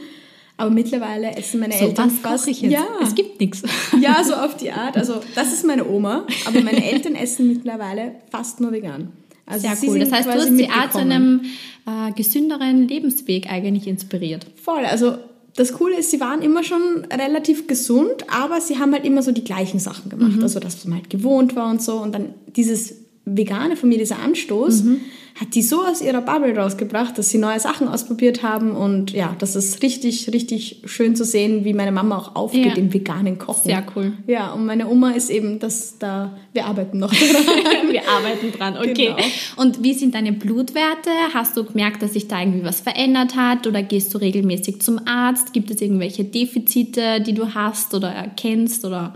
Aber 0.57 0.71
mittlerweile 0.71 1.37
essen 1.37 1.59
meine 1.59 1.75
so, 1.75 1.85
Eltern 1.85 2.11
was 2.23 2.31
fast. 2.31 2.47
Ich 2.47 2.61
jetzt? 2.61 2.73
Ja, 2.73 2.85
es 3.03 3.13
gibt 3.13 3.39
nichts. 3.39 3.61
Ja, 4.01 4.23
so 4.23 4.33
auf 4.33 4.57
die 4.57 4.71
Art. 4.71 4.97
Also 4.97 5.21
das 5.35 5.53
ist 5.53 5.65
meine 5.65 5.87
Oma, 5.87 6.25
aber 6.45 6.61
meine 6.61 6.83
Eltern 6.83 7.13
essen 7.13 7.47
mittlerweile 7.47 8.15
fast 8.31 8.59
nur 8.59 8.71
vegan. 8.71 9.11
Also 9.45 9.67
Sehr 9.67 9.89
cool. 9.89 9.99
Das 9.99 10.11
heißt, 10.11 10.27
du 10.27 10.33
hast 10.33 10.57
sie 10.57 10.69
auch 10.69 10.89
zu 10.89 10.97
einem 10.97 11.41
äh, 11.85 12.11
gesünderen 12.13 12.87
Lebensweg 12.87 13.51
eigentlich 13.51 13.87
inspiriert. 13.87 14.47
Voll. 14.61 14.85
Also 14.85 15.17
das 15.55 15.73
Coole 15.73 15.97
ist, 15.97 16.11
sie 16.11 16.19
waren 16.19 16.41
immer 16.41 16.63
schon 16.63 17.05
relativ 17.11 17.67
gesund, 17.67 18.25
aber 18.29 18.61
sie 18.61 18.77
haben 18.77 18.93
halt 18.93 19.05
immer 19.05 19.21
so 19.21 19.31
die 19.31 19.43
gleichen 19.43 19.79
Sachen 19.79 20.09
gemacht. 20.09 20.37
Mhm. 20.37 20.43
Also, 20.43 20.59
dass 20.59 20.85
man 20.85 20.99
halt 20.99 21.09
gewohnt 21.09 21.55
war 21.55 21.69
und 21.69 21.81
so. 21.81 21.97
Und 21.97 22.13
dann 22.13 22.33
dieses 22.55 22.95
Vegane 23.37 23.75
von 23.75 23.89
mir, 23.89 23.97
dieser 23.97 24.19
Anstoß, 24.19 24.83
mhm 24.83 25.01
hat 25.39 25.55
die 25.55 25.61
so 25.61 25.85
aus 25.85 26.01
ihrer 26.01 26.19
Bubble 26.19 26.53
rausgebracht, 26.57 27.17
dass 27.17 27.29
sie 27.29 27.37
neue 27.37 27.61
Sachen 27.61 27.87
ausprobiert 27.87 28.43
haben. 28.43 28.71
Und 28.71 29.11
ja, 29.11 29.35
das 29.39 29.55
ist 29.55 29.81
richtig, 29.81 30.33
richtig 30.33 30.81
schön 30.83 31.15
zu 31.15 31.23
sehen, 31.23 31.63
wie 31.63 31.73
meine 31.73 31.93
Mama 31.93 32.17
auch 32.17 32.35
aufgeht 32.35 32.65
ja. 32.65 32.73
im 32.75 32.93
veganen 32.93 33.37
Kochen. 33.37 33.69
Sehr 33.69 33.85
cool. 33.95 34.11
Ja, 34.27 34.51
und 34.51 34.65
meine 34.65 34.89
Oma 34.89 35.11
ist 35.11 35.29
eben, 35.29 35.59
dass 35.59 35.97
da, 35.97 36.37
wir 36.51 36.65
arbeiten 36.65 36.99
noch 36.99 37.13
dran. 37.13 37.89
wir 37.89 38.09
arbeiten 38.09 38.51
dran, 38.51 38.77
okay. 38.77 39.13
Genau. 39.15 39.17
Und 39.55 39.81
wie 39.81 39.93
sind 39.93 40.13
deine 40.13 40.33
Blutwerte? 40.33 41.09
Hast 41.33 41.55
du 41.55 41.63
gemerkt, 41.63 42.01
dass 42.01 42.13
sich 42.13 42.27
da 42.27 42.41
irgendwie 42.41 42.65
was 42.65 42.81
verändert 42.81 43.37
hat? 43.37 43.65
Oder 43.65 43.81
gehst 43.81 44.13
du 44.13 44.17
regelmäßig 44.17 44.81
zum 44.81 44.99
Arzt? 45.07 45.53
Gibt 45.53 45.71
es 45.71 45.79
irgendwelche 45.79 46.25
Defizite, 46.25 47.21
die 47.21 47.33
du 47.33 47.53
hast 47.53 47.93
oder 47.93 48.09
erkennst? 48.09 48.83
Oder 48.83 49.13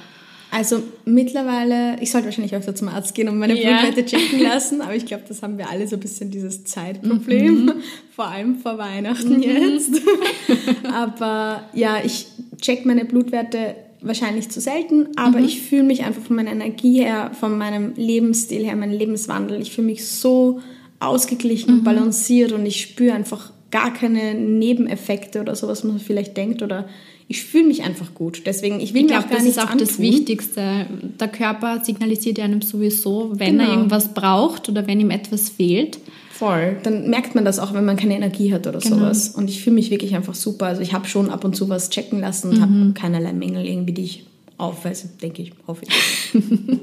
also 0.53 0.83
mittlerweile, 1.05 1.99
ich 1.99 2.11
sollte 2.11 2.25
wahrscheinlich 2.25 2.53
öfter 2.53 2.75
zum 2.75 2.87
Arzt 2.87 3.15
gehen 3.15 3.27
und 3.27 3.39
meine 3.39 3.55
yeah. 3.55 3.81
Blutwerte 3.81 4.05
checken 4.05 4.39
lassen, 4.39 4.81
aber 4.81 4.95
ich 4.95 5.07
glaube, 5.07 5.23
das 5.27 5.41
haben 5.41 5.57
wir 5.57 5.67
alle 5.67 5.87
so 5.87 5.95
ein 5.95 5.99
bisschen 5.99 6.29
dieses 6.29 6.63
Zeitproblem, 6.63 7.65
mhm. 7.65 7.73
vor 8.15 8.27
allem 8.27 8.59
vor 8.59 8.77
Weihnachten 8.77 9.37
mhm. 9.37 9.41
jetzt. 9.41 9.99
aber 10.93 11.63
ja, 11.73 11.97
ich 12.05 12.27
check 12.61 12.85
meine 12.85 13.03
Blutwerte 13.03 13.73
wahrscheinlich 14.01 14.49
zu 14.49 14.61
selten, 14.61 15.07
aber 15.15 15.39
mhm. 15.39 15.45
ich 15.45 15.61
fühle 15.61 15.83
mich 15.83 16.03
einfach 16.03 16.21
von 16.21 16.35
meiner 16.35 16.51
Energie 16.51 16.99
her, 16.99 17.31
von 17.39 17.57
meinem 17.57 17.93
Lebensstil 17.95 18.63
her, 18.63 18.75
meinem 18.75 18.95
Lebenswandel, 18.95 19.59
ich 19.59 19.71
fühle 19.71 19.87
mich 19.87 20.05
so 20.05 20.61
ausgeglichen, 20.99 21.77
mhm. 21.77 21.83
balanciert 21.83 22.51
und 22.51 22.63
ich 22.67 22.79
spüre 22.79 23.15
einfach 23.15 23.51
gar 23.71 23.91
keine 23.91 24.35
Nebeneffekte 24.35 25.41
oder 25.41 25.55
so, 25.55 25.67
was 25.67 25.83
man 25.83 25.97
vielleicht 25.97 26.37
denkt 26.37 26.61
oder 26.61 26.87
ich 27.27 27.43
fühle 27.43 27.65
mich 27.65 27.83
einfach 27.83 28.13
gut. 28.13 28.43
Deswegen, 28.45 28.79
ich 28.79 28.93
will 28.93 29.01
ich 29.01 29.07
mir 29.07 29.13
glaub, 29.13 29.25
auch 29.25 29.29
gar 29.29 29.37
das 29.37 29.47
ist 29.47 29.59
auch 29.59 29.69
antun. 29.69 29.79
das 29.79 29.99
Wichtigste. 29.99 30.85
Der 31.19 31.27
Körper 31.27 31.83
signalisiert 31.83 32.39
einem 32.39 32.61
sowieso, 32.61 33.31
wenn 33.35 33.57
genau. 33.57 33.69
er 33.69 33.77
irgendwas 33.77 34.13
braucht 34.13 34.69
oder 34.69 34.87
wenn 34.87 34.99
ihm 34.99 35.11
etwas 35.11 35.49
fehlt. 35.49 35.99
Voll. 36.31 36.77
Dann 36.83 37.09
merkt 37.09 37.35
man 37.35 37.45
das 37.45 37.59
auch, 37.59 37.73
wenn 37.73 37.85
man 37.85 37.95
keine 37.95 38.15
Energie 38.15 38.53
hat 38.53 38.67
oder 38.67 38.79
genau. 38.79 38.97
sowas. 38.97 39.29
Und 39.29 39.49
ich 39.49 39.61
fühle 39.61 39.75
mich 39.75 39.91
wirklich 39.91 40.15
einfach 40.15 40.35
super. 40.35 40.65
Also 40.65 40.81
ich 40.81 40.93
habe 40.93 41.07
schon 41.07 41.29
ab 41.29 41.45
und 41.45 41.55
zu 41.55 41.69
was 41.69 41.89
checken 41.89 42.19
lassen 42.19 42.49
und 42.49 42.57
mhm. 42.57 42.61
habe 42.61 42.93
keinerlei 42.93 43.33
Mängel 43.33 43.65
irgendwie, 43.65 43.93
die 43.93 44.03
ich 44.03 44.25
aufweise, 44.63 45.09
denke 45.21 45.41
ich, 45.41 45.53
hoffe 45.67 45.85
ich. 45.85 46.41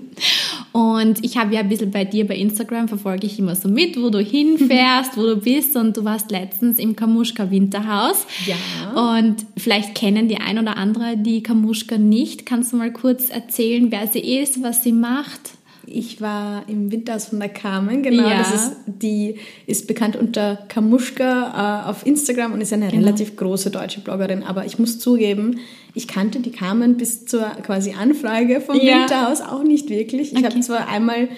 Und 0.73 1.25
ich 1.25 1.37
habe 1.37 1.55
ja 1.55 1.61
ein 1.61 1.69
bisschen 1.69 1.91
bei 1.91 2.05
dir 2.05 2.27
bei 2.27 2.37
Instagram 2.37 2.87
verfolge 2.87 3.27
ich 3.27 3.39
immer 3.39 3.57
so 3.57 3.69
mit, 3.69 4.01
wo 4.01 4.11
du 4.11 4.21
hinfährst, 4.21 5.17
wo 5.17 5.23
du 5.23 5.37
bist. 5.37 5.77
Und 5.77 5.97
du 5.97 6.05
warst 6.05 6.31
letztens 6.31 6.79
im 6.79 6.95
Kamuschka 6.95 7.51
Winterhaus. 7.51 8.27
Ja. 8.47 9.17
Und 9.17 9.47
vielleicht 9.57 9.95
kennen 9.95 10.29
die 10.29 10.39
ein 10.39 10.59
oder 10.59 10.77
andere 10.77 11.17
die 11.17 11.43
Kamuschka 11.43 11.99
nicht. 11.99 12.47
Kannst 12.47 12.73
du 12.73 12.77
mal 12.77 12.93
kurz 12.93 13.31
erzählen, 13.31 13.91
wer 13.91 14.07
sie 14.07 14.21
ist, 14.21 14.63
was 14.63 14.85
sie 14.85 14.93
macht? 14.93 15.53
Ich 15.87 16.21
war 16.21 16.65
im 16.69 16.93
Winterhaus 16.93 17.27
von 17.27 17.41
der 17.41 17.49
Carmen, 17.49 18.03
genau. 18.03 18.29
Ja. 18.29 18.39
Das 18.39 18.55
ist, 18.55 18.77
die 18.87 19.37
ist 19.67 19.87
bekannt 19.87 20.17
unter 20.17 20.57
Kamuschka 20.69 21.85
äh, 21.85 21.89
auf 21.89 22.07
Instagram 22.07 22.53
und 22.53 22.61
ist 22.61 22.73
eine 22.73 22.89
genau. 22.89 23.03
relativ 23.03 23.37
große 23.37 23.71
deutsche 23.71 24.01
Bloggerin. 24.01 24.43
Aber 24.43 24.67
ich 24.67 24.79
muss 24.79 24.99
zugeben, 24.99 25.61
ich 25.95 26.07
kannte 26.07 26.41
die 26.41 26.53
Carmen 26.53 26.97
bis 26.97 27.27
zur 27.27 27.45
quasi 27.63 27.93
Anfrage 27.93 28.61
vom 28.61 28.77
ja. 28.77 29.01
Winterhaus 29.01 29.41
auch 29.41 29.63
nicht 29.63 29.91
wirklich. 29.91 30.33
Ich 30.33 30.39
okay. 30.39 30.47
habe 30.47 30.61
zwar 30.61 30.89
einmal 30.89 31.29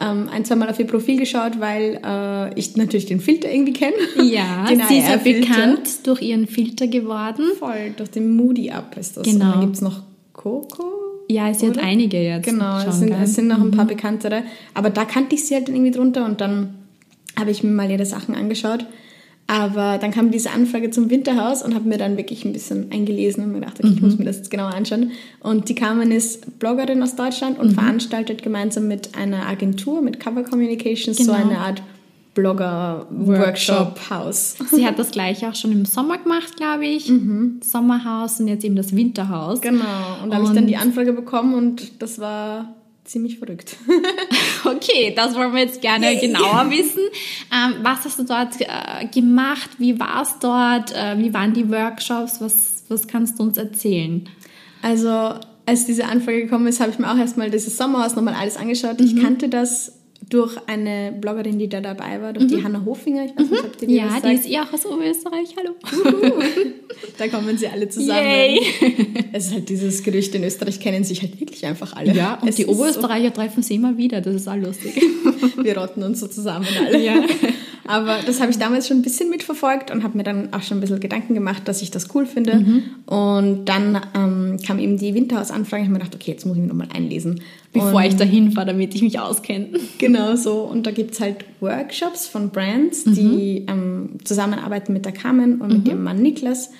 ähm, 0.00 0.28
ein, 0.32 0.44
zwei 0.44 0.56
Mal 0.56 0.70
auf 0.70 0.78
ihr 0.78 0.86
Profil 0.86 1.18
geschaut, 1.18 1.58
weil 1.58 2.00
äh, 2.04 2.58
ich 2.58 2.76
natürlich 2.76 3.06
den 3.06 3.20
Filter 3.20 3.50
irgendwie 3.50 3.72
kenne. 3.72 3.96
Ja, 4.22 4.66
sie 4.88 4.98
ist 4.98 5.08
ja 5.08 5.16
bekannt 5.16 6.06
durch 6.06 6.22
ihren 6.22 6.46
Filter 6.46 6.86
geworden. 6.86 7.44
Voll, 7.58 7.94
durch 7.96 8.10
den 8.10 8.36
Moody 8.36 8.70
Up 8.70 8.96
ist 8.96 9.16
das. 9.16 9.24
Genau. 9.24 9.46
Und 9.46 9.50
dann 9.52 9.60
gibt 9.60 9.76
es 9.76 9.82
noch 9.82 10.02
Coco. 10.32 10.99
Ja, 11.30 11.54
sie 11.54 11.68
Oder? 11.68 11.80
hat 11.80 11.86
einige 11.86 12.20
jetzt. 12.20 12.44
Genau, 12.44 12.78
es 12.80 12.98
sind, 12.98 13.12
es 13.12 13.34
sind 13.34 13.46
noch 13.46 13.60
ein 13.60 13.70
paar 13.70 13.84
mhm. 13.84 13.90
bekanntere. 13.90 14.42
Aber 14.74 14.90
da 14.90 15.04
kannte 15.04 15.36
ich 15.36 15.46
sie 15.46 15.54
halt 15.54 15.68
irgendwie 15.68 15.92
drunter 15.92 16.24
und 16.24 16.40
dann 16.40 16.74
habe 17.38 17.52
ich 17.52 17.62
mir 17.62 17.70
mal 17.70 17.88
ihre 17.88 18.04
Sachen 18.04 18.34
angeschaut. 18.34 18.84
Aber 19.46 19.98
dann 19.98 20.10
kam 20.10 20.30
diese 20.30 20.50
Anfrage 20.50 20.90
zum 20.90 21.10
Winterhaus 21.10 21.62
und 21.62 21.74
habe 21.74 21.88
mir 21.88 21.98
dann 21.98 22.16
wirklich 22.16 22.44
ein 22.44 22.52
bisschen 22.52 22.90
eingelesen 22.92 23.44
und 23.44 23.52
mir 23.52 23.60
gedacht, 23.60 23.78
okay, 23.80 23.92
ich 23.94 24.00
muss 24.02 24.18
mir 24.18 24.24
das 24.24 24.38
jetzt 24.38 24.50
genauer 24.50 24.74
anschauen. 24.74 25.12
Und 25.40 25.68
die 25.68 25.74
Carmen 25.74 26.12
ist 26.12 26.58
Bloggerin 26.58 27.02
aus 27.02 27.16
Deutschland 27.16 27.58
und 27.58 27.72
veranstaltet 27.72 28.42
gemeinsam 28.42 28.86
mit 28.86 29.16
einer 29.16 29.46
Agentur, 29.46 30.02
mit 30.02 30.20
Cover 30.20 30.42
Communications, 30.44 31.16
so 31.16 31.32
Genau. 31.32 31.44
eine 31.44 31.58
Art 31.58 31.82
Blogger-Workshop-Haus. 32.40 34.56
Sie 34.70 34.86
hat 34.86 34.98
das 34.98 35.10
gleiche 35.10 35.48
auch 35.48 35.54
schon 35.54 35.72
im 35.72 35.84
Sommer 35.84 36.16
gemacht, 36.18 36.56
glaube 36.56 36.86
ich. 36.86 37.12
Sommerhaus 37.62 38.40
und 38.40 38.48
jetzt 38.48 38.64
eben 38.64 38.76
das 38.76 38.96
Winterhaus. 38.96 39.60
Genau. 39.60 39.82
Und 40.22 40.30
da 40.30 40.36
habe 40.36 40.46
ich 40.46 40.52
dann 40.52 40.66
die 40.66 40.76
Anfrage 40.76 41.12
bekommen 41.12 41.52
und 41.54 42.00
das 42.02 42.18
war 42.18 42.74
ziemlich 43.04 43.38
verrückt. 43.38 43.76
Okay, 44.62 45.14
das 45.16 45.34
wollen 45.34 45.54
wir 45.54 45.60
jetzt 45.60 45.80
gerne 45.80 46.12
Yay. 46.12 46.20
genauer 46.20 46.70
wissen. 46.70 47.00
Ähm, 47.50 47.76
was 47.82 48.04
hast 48.04 48.18
du 48.18 48.24
dort 48.24 48.60
äh, 48.60 49.06
gemacht? 49.06 49.70
Wie 49.78 49.98
war 49.98 50.20
es 50.22 50.38
dort? 50.38 50.94
Äh, 50.94 51.16
wie 51.18 51.32
waren 51.32 51.54
die 51.54 51.70
Workshops? 51.70 52.42
Was, 52.42 52.84
was 52.88 53.08
kannst 53.08 53.38
du 53.38 53.44
uns 53.44 53.56
erzählen? 53.56 54.28
Also, 54.82 55.34
als 55.64 55.86
diese 55.86 56.04
Anfrage 56.04 56.42
gekommen 56.42 56.66
ist, 56.66 56.78
habe 56.80 56.90
ich 56.90 56.98
mir 56.98 57.10
auch 57.10 57.16
erstmal 57.16 57.50
dieses 57.50 57.78
Sommerhaus 57.78 58.16
nochmal 58.16 58.34
alles 58.34 58.58
angeschaut. 58.58 59.00
Ich 59.00 59.16
kannte 59.20 59.48
das 59.48 59.99
durch 60.28 60.56
eine 60.66 61.12
Bloggerin, 61.12 61.58
die 61.58 61.68
da 61.68 61.80
dabei 61.80 62.20
war, 62.20 62.32
durch 62.32 62.46
die 62.46 62.62
Hanna 62.62 62.84
Hofinger. 62.84 63.24
Ich 63.24 63.36
weiß 63.36 63.50
nicht, 63.50 63.64
ob 63.64 63.76
die 63.78 63.86
dir 63.86 63.96
Ja, 63.96 64.06
die 64.16 64.20
sagt. 64.20 64.34
ist 64.34 64.48
eh 64.48 64.58
auch 64.60 64.72
aus 64.72 64.84
Österreich. 64.84 65.54
Hallo. 65.56 65.74
Da 67.18 67.28
kommen 67.28 67.56
sie 67.56 67.66
alle 67.68 67.88
zusammen. 67.88 68.20
Yay. 68.20 68.60
Es 69.32 69.46
ist 69.46 69.54
halt 69.54 69.68
dieses 69.68 70.02
Gerücht, 70.02 70.34
in 70.34 70.42
Österreich 70.42 70.80
kennen 70.80 71.04
sich 71.04 71.22
halt 71.22 71.38
wirklich 71.40 71.64
einfach 71.64 71.94
alle. 71.94 72.12
Ja, 72.12 72.34
und 72.42 72.48
es 72.48 72.56
die 72.56 72.62
ist 72.62 72.68
so, 72.68 72.74
Oberösterreicher 72.74 73.32
treffen 73.32 73.62
sie 73.62 73.76
immer 73.76 73.96
wieder. 73.96 74.20
Das 74.20 74.34
ist 74.34 74.48
auch 74.48 74.56
lustig. 74.56 75.00
wir 75.56 75.78
rotten 75.78 76.02
uns 76.02 76.20
so 76.20 76.26
zusammen 76.26 76.66
alle. 76.84 77.00
Ja. 77.00 77.22
Aber 77.90 78.18
das 78.24 78.40
habe 78.40 78.50
ich 78.50 78.58
damals 78.58 78.86
schon 78.86 78.98
ein 78.98 79.02
bisschen 79.02 79.30
mitverfolgt 79.30 79.90
und 79.90 80.04
habe 80.04 80.16
mir 80.16 80.22
dann 80.22 80.52
auch 80.52 80.62
schon 80.62 80.78
ein 80.78 80.80
bisschen 80.80 81.00
Gedanken 81.00 81.34
gemacht, 81.34 81.66
dass 81.66 81.82
ich 81.82 81.90
das 81.90 82.14
cool 82.14 82.24
finde. 82.24 82.56
Mhm. 82.56 82.82
Und 83.06 83.64
dann 83.64 84.00
ähm, 84.14 84.58
kam 84.64 84.78
eben 84.78 84.96
die 84.96 85.12
Winterhaus-Anfrage. 85.14 85.82
Ich 85.82 85.88
habe 85.88 85.94
mir 85.94 85.98
gedacht, 85.98 86.14
okay, 86.14 86.30
jetzt 86.30 86.46
muss 86.46 86.56
ich 86.56 86.62
mich 86.62 86.70
nochmal 86.70 86.88
einlesen. 86.94 87.40
Bevor 87.72 87.94
und 87.94 88.04
ich 88.04 88.16
dahin 88.16 88.52
fahre, 88.52 88.68
damit 88.68 88.94
ich 88.94 89.02
mich 89.02 89.18
auskenne. 89.18 89.68
Genau 89.98 90.36
so. 90.36 90.60
Und 90.62 90.86
da 90.86 90.92
gibt 90.92 91.14
es 91.14 91.20
halt 91.20 91.44
Workshops 91.60 92.26
von 92.26 92.50
Brands, 92.50 93.06
Mhm. 93.06 93.14
die 93.14 93.66
ähm, 93.68 94.10
zusammenarbeiten 94.24 94.92
mit 94.92 95.04
der 95.04 95.12
Carmen 95.12 95.60
und 95.60 95.72
mit 95.72 95.88
ihrem 95.88 96.02
Mann 96.04 96.22
Niklas. 96.22 96.70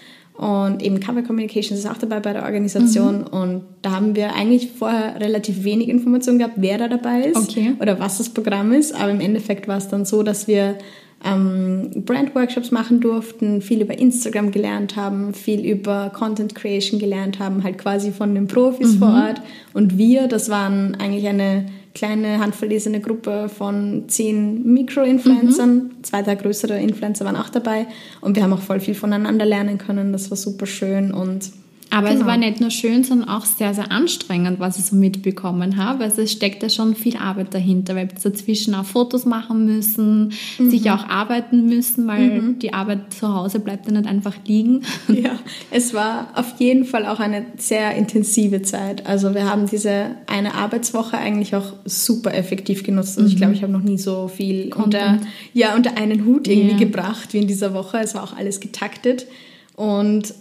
Und 0.41 0.83
eben 0.83 1.01
Cover 1.01 1.21
Communications 1.21 1.81
ist 1.81 1.87
auch 1.87 1.99
dabei 1.99 2.19
bei 2.21 2.33
der 2.33 2.45
Organisation. 2.45 3.19
Mhm. 3.19 3.27
Und 3.27 3.63
da 3.83 3.91
haben 3.91 4.17
wir 4.17 4.35
eigentlich 4.35 4.71
vorher 4.71 5.21
relativ 5.21 5.65
wenig 5.65 5.91
Informationen 5.91 6.39
gehabt, 6.39 6.55
wer 6.57 6.79
da 6.79 6.89
dabei 6.89 7.25
ist 7.25 7.37
Okay. 7.37 7.75
oder 7.79 8.01
was 8.01 8.17
das 8.17 8.31
Programm 8.31 8.73
ist. 8.73 8.95
Aber 8.95 9.11
im 9.11 9.21
Endeffekt 9.21 9.69
war 9.69 9.77
es 9.77 9.89
dann 9.89 10.07
so, 10.07 10.23
dass 10.23 10.49
wir 10.49 10.79
ähm, 11.25 11.91
Brand-Workshops 12.05 12.71
machen 12.71 13.01
durften, 13.01 13.61
viel 13.61 13.83
über 13.83 13.99
Instagram 13.99 14.51
gelernt 14.51 14.97
haben, 14.97 15.35
viel 15.35 15.65
über 15.65 16.11
Content 16.11 16.55
Creation 16.55 16.99
gelernt 16.99 17.39
haben, 17.39 17.63
halt 17.63 17.79
quasi 17.79 18.11
von 18.11 18.35
den 18.35 18.47
Profis 18.47 18.97
vor 18.97 19.09
Ort. 19.09 19.43
Und 19.75 19.99
wir, 19.99 20.29
das 20.29 20.49
waren 20.49 20.95
eigentlich 20.97 21.29
eine 21.29 21.67
kleine 21.95 22.39
handverlesene 22.39 23.01
Gruppe 23.01 23.49
von 23.49 24.05
zehn 24.09 24.73
Mikro-Influencern. 24.73 25.91
Zwei, 26.03 26.23
drei 26.23 26.37
größere 26.37 26.81
Influencer 26.81 27.25
waren 27.25 27.37
auch 27.37 27.51
dabei. 27.51 27.87
Und 28.21 28.37
wir 28.37 28.43
haben 28.43 28.53
auch 28.53 28.61
voll 28.61 28.81
viel 28.81 28.95
voneinander 28.95 29.45
lernen 29.45 29.77
können. 29.77 30.13
Das 30.13 30.31
war 30.31 30.37
super 30.37 30.67
schön 30.67 31.13
und 31.13 31.51
Aber 31.93 32.09
es 32.09 32.15
Genau. 32.15 32.27
war 32.27 32.37
nicht 32.37 32.61
nur 32.61 32.71
schön, 32.71 33.03
sondern 33.03 33.29
auch 33.29 33.45
sehr, 33.45 33.75
sehr 33.75 33.91
anstrengend, 33.91 34.61
was 34.61 34.79
ich 34.79 34.85
so 34.85 34.95
mitbekommen 34.95 35.77
habe. 35.77 36.05
Also 36.05 36.23
es 36.23 36.31
steckt 36.31 36.63
ja 36.63 36.69
schon 36.69 36.95
viel 36.95 37.17
Arbeit 37.17 37.53
dahinter, 37.53 37.97
weil 37.97 38.09
wir 38.09 38.15
dazwischen 38.23 38.75
auch 38.77 38.85
Fotos 38.85 39.27
machen 39.27 39.65
müssen, 39.67 40.33
Mhm. 40.59 40.71
sicher 40.71 40.95
auch 40.95 41.09
arbeiten 41.09 41.67
müssen, 41.67 42.07
weil 42.07 42.55
die 42.55 42.73
Arbeit 42.73 43.13
zu 43.13 43.35
Hause 43.35 43.59
bleibt 43.59 43.87
ja 43.87 43.93
nicht 43.93 44.07
einfach 44.07 44.35
liegen. 44.47 44.83
Ja, 45.09 45.39
es 45.73 45.93
war 45.93 46.29
auf 46.37 46.55
jeden 46.61 46.85
Fall 46.85 47.07
auch 47.07 47.19
eine 47.19 47.45
sehr 47.59 47.97
intensive 47.97 48.63
Zeit. 48.63 49.07
Also 49.07 49.35
wir 49.35 49.51
haben 49.51 49.67
diese 49.69 50.13
eine 50.29 50.55
Arbeitswoche 50.55 51.19
eigentlich 51.19 51.57
auch 51.57 51.73
super 51.85 52.33
effektiv 52.35 52.85
genutzt. 52.85 53.19
Also 53.19 53.29
ich 53.29 53.37
glaube, 53.37 53.55
ich 53.55 53.63
habe 53.63 53.73
noch 53.73 53.83
nie 53.83 53.99
so 53.99 54.29
viel 54.29 54.73
unter, 54.75 55.19
ja, 55.55 55.75
unter 55.75 55.97
einen 55.97 56.25
Hut 56.25 56.47
irgendwie 56.47 56.73
Ja. 56.73 56.79
gebracht 56.79 57.33
wie 57.33 57.39
in 57.39 57.49
dieser 57.49 57.75
Woche. 57.75 57.99
Es 57.99 58.15
war 58.15 58.23
auch 58.23 58.37
alles 58.37 58.61
getaktet 58.61 59.27
und 59.75 60.33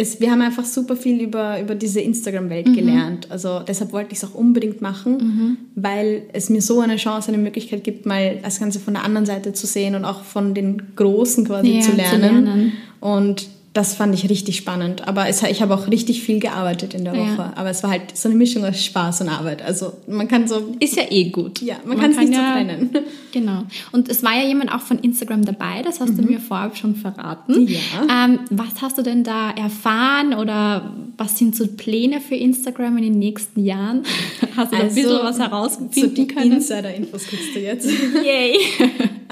es, 0.00 0.20
wir 0.20 0.30
haben 0.30 0.40
einfach 0.40 0.64
super 0.64 0.96
viel 0.96 1.20
über, 1.20 1.60
über 1.60 1.74
diese 1.74 2.00
Instagram-Welt 2.00 2.74
gelernt. 2.74 3.30
Also 3.30 3.60
deshalb 3.60 3.92
wollte 3.92 4.12
ich 4.12 4.18
es 4.18 4.24
auch 4.24 4.34
unbedingt 4.34 4.80
machen, 4.80 5.56
weil 5.74 6.22
es 6.32 6.48
mir 6.48 6.62
so 6.62 6.80
eine 6.80 6.96
Chance, 6.96 7.28
eine 7.32 7.42
Möglichkeit 7.42 7.84
gibt, 7.84 8.06
mal 8.06 8.38
das 8.42 8.58
Ganze 8.60 8.80
von 8.80 8.94
der 8.94 9.04
anderen 9.04 9.26
Seite 9.26 9.52
zu 9.52 9.66
sehen 9.66 9.94
und 9.94 10.04
auch 10.04 10.22
von 10.24 10.54
den 10.54 10.82
Großen 10.96 11.44
quasi 11.44 11.68
Ja, 11.76 11.80
zu 11.82 11.90
zu 11.90 11.96
lernen. 11.96 12.44
lernen. 12.44 12.72
Und 13.00 13.48
das 13.80 13.94
fand 13.94 14.14
ich 14.14 14.28
richtig 14.28 14.56
spannend. 14.58 15.08
Aber 15.08 15.26
es, 15.26 15.42
ich 15.42 15.62
habe 15.62 15.72
auch 15.72 15.88
richtig 15.88 16.22
viel 16.22 16.38
gearbeitet 16.38 16.92
in 16.92 17.04
der 17.04 17.14
Ja. 17.14 17.32
Woche. 17.32 17.52
Aber 17.56 17.70
es 17.70 17.82
war 17.82 17.90
halt 17.90 18.14
so 18.14 18.28
eine 18.28 18.36
Mischung 18.36 18.62
aus 18.62 18.84
Spaß 18.84 19.22
und 19.22 19.30
Arbeit. 19.30 19.62
Also 19.62 19.94
man 20.06 20.28
kann 20.28 20.46
so, 20.46 20.74
Ist 20.80 20.96
ja 20.96 21.04
eh 21.08 21.30
gut. 21.30 21.62
ja, 21.62 21.76
man, 21.86 21.98
kann 21.98 22.10
es 22.10 22.18
nicht 22.18 22.34
so 22.34 22.40
trennen. 22.40 22.90
Genau. 23.32 23.62
Und 23.92 24.08
es 24.08 24.24
war 24.24 24.34
ja 24.36 24.44
jemand 24.44 24.74
auch 24.74 24.80
von 24.80 24.98
Instagram 24.98 25.44
dabei, 25.44 25.82
das 25.84 26.00
hast 26.00 26.18
du 26.18 26.22
mir 26.22 26.40
vorab 26.40 26.76
schon 26.76 26.96
verraten. 26.96 27.62
Mhm. 27.62 27.68
Ja. 27.68 28.24
Ähm, 28.24 28.40
was 28.50 28.82
hast 28.82 28.98
du 28.98 29.02
denn 29.02 29.22
da 29.22 29.52
erfahren 29.52 30.34
oder 30.34 30.92
was 31.16 31.38
sind 31.38 31.54
so 31.54 31.68
Pläne 31.68 32.20
für 32.20 32.34
Instagram 32.34 32.96
in 32.96 33.04
den 33.04 33.18
nächsten 33.20 33.64
Jahren? 33.64 34.02
Hast 34.56 34.72
du 34.72 34.76
da 34.76 34.82
ein 34.82 34.88
bisschen 34.92 35.10
was 35.22 35.36
so 35.36 35.42
herausfinden 35.44 36.14
die 36.16 36.26
können? 36.26 36.52
Insider-Infos 36.54 37.24
kriegst 37.28 37.54
du 37.54 37.60
jetzt. 37.60 37.88
Yay! 38.24 38.56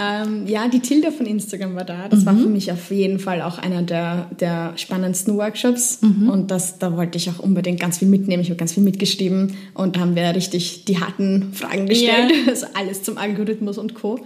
Ähm, 0.01 0.47
ja, 0.47 0.69
die 0.69 0.79
Tilda 0.81 1.11
von 1.11 1.27
Instagram 1.27 1.75
war 1.75 1.85
da. 1.85 2.09
Das 2.09 2.25
war 2.25 2.37
für 2.37 2.49
mich 2.49 2.71
auf 2.71 2.91
jeden 2.93 3.19
Fall 3.19 3.43
auch 3.43 3.59
einer 3.59 3.83
der, 3.83 4.31
der 4.39 4.73
spannendsten 4.77 5.37
Workshops. 5.37 5.99
Und 6.03 6.51
das, 6.53 6.79
da 6.79 6.97
wollte 6.97 7.19
ich 7.19 7.29
auch 7.31 7.41
unbedingt 7.41 7.81
ganz 7.81 7.99
viel 7.99 8.07
mitnehmen. 8.09 8.43
Ich 8.43 8.49
habe 8.51 8.59
ganz 8.59 8.73
viel 8.75 8.83
mitgeschrieben 8.85 9.55
und 9.75 9.97
da 9.97 10.01
haben 10.01 10.15
wir 10.15 10.35
richtig 10.37 10.85
die 10.85 11.01
harten 11.01 11.53
Fragen 11.53 11.87
gestellt. 11.87 12.31
Ja. 12.31 12.37
Also 12.49 12.67
alles 12.75 13.03
zum 13.03 13.19
Algorithmus 13.19 13.77
und 13.79 13.95
Co. 13.95 14.21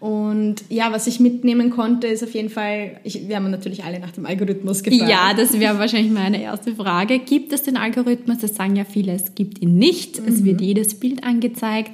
Und 0.00 0.56
ja, 0.68 0.92
was 0.92 1.06
ich 1.06 1.18
mitnehmen 1.20 1.70
konnte, 1.70 2.06
ist 2.08 2.22
auf 2.22 2.34
jeden 2.34 2.50
Fall, 2.50 3.00
ich, 3.04 3.26
wir 3.26 3.36
haben 3.36 3.50
natürlich 3.50 3.84
alle 3.84 4.00
nach 4.00 4.10
dem 4.10 4.26
Algorithmus 4.26 4.82
gefragt. 4.82 5.10
Ja, 5.10 5.32
das 5.34 5.58
wäre 5.58 5.78
wahrscheinlich 5.78 6.12
meine 6.12 6.42
erste 6.42 6.74
Frage. 6.74 7.18
Gibt 7.20 7.54
es 7.54 7.62
den 7.62 7.78
Algorithmus? 7.78 8.38
Das 8.38 8.54
sagen 8.54 8.76
ja 8.76 8.84
viele, 8.84 9.12
es 9.12 9.34
gibt 9.34 9.62
ihn 9.62 9.76
nicht. 9.78 10.18
Es 10.18 10.40
Mhm. 10.40 10.44
wird 10.44 10.60
jedes 10.60 11.00
Bild 11.00 11.24
angezeigt. 11.24 11.92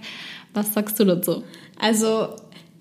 Was 0.54 0.74
sagst 0.74 0.98
du 0.98 1.04
dazu? 1.04 1.44
Also, 1.78 2.30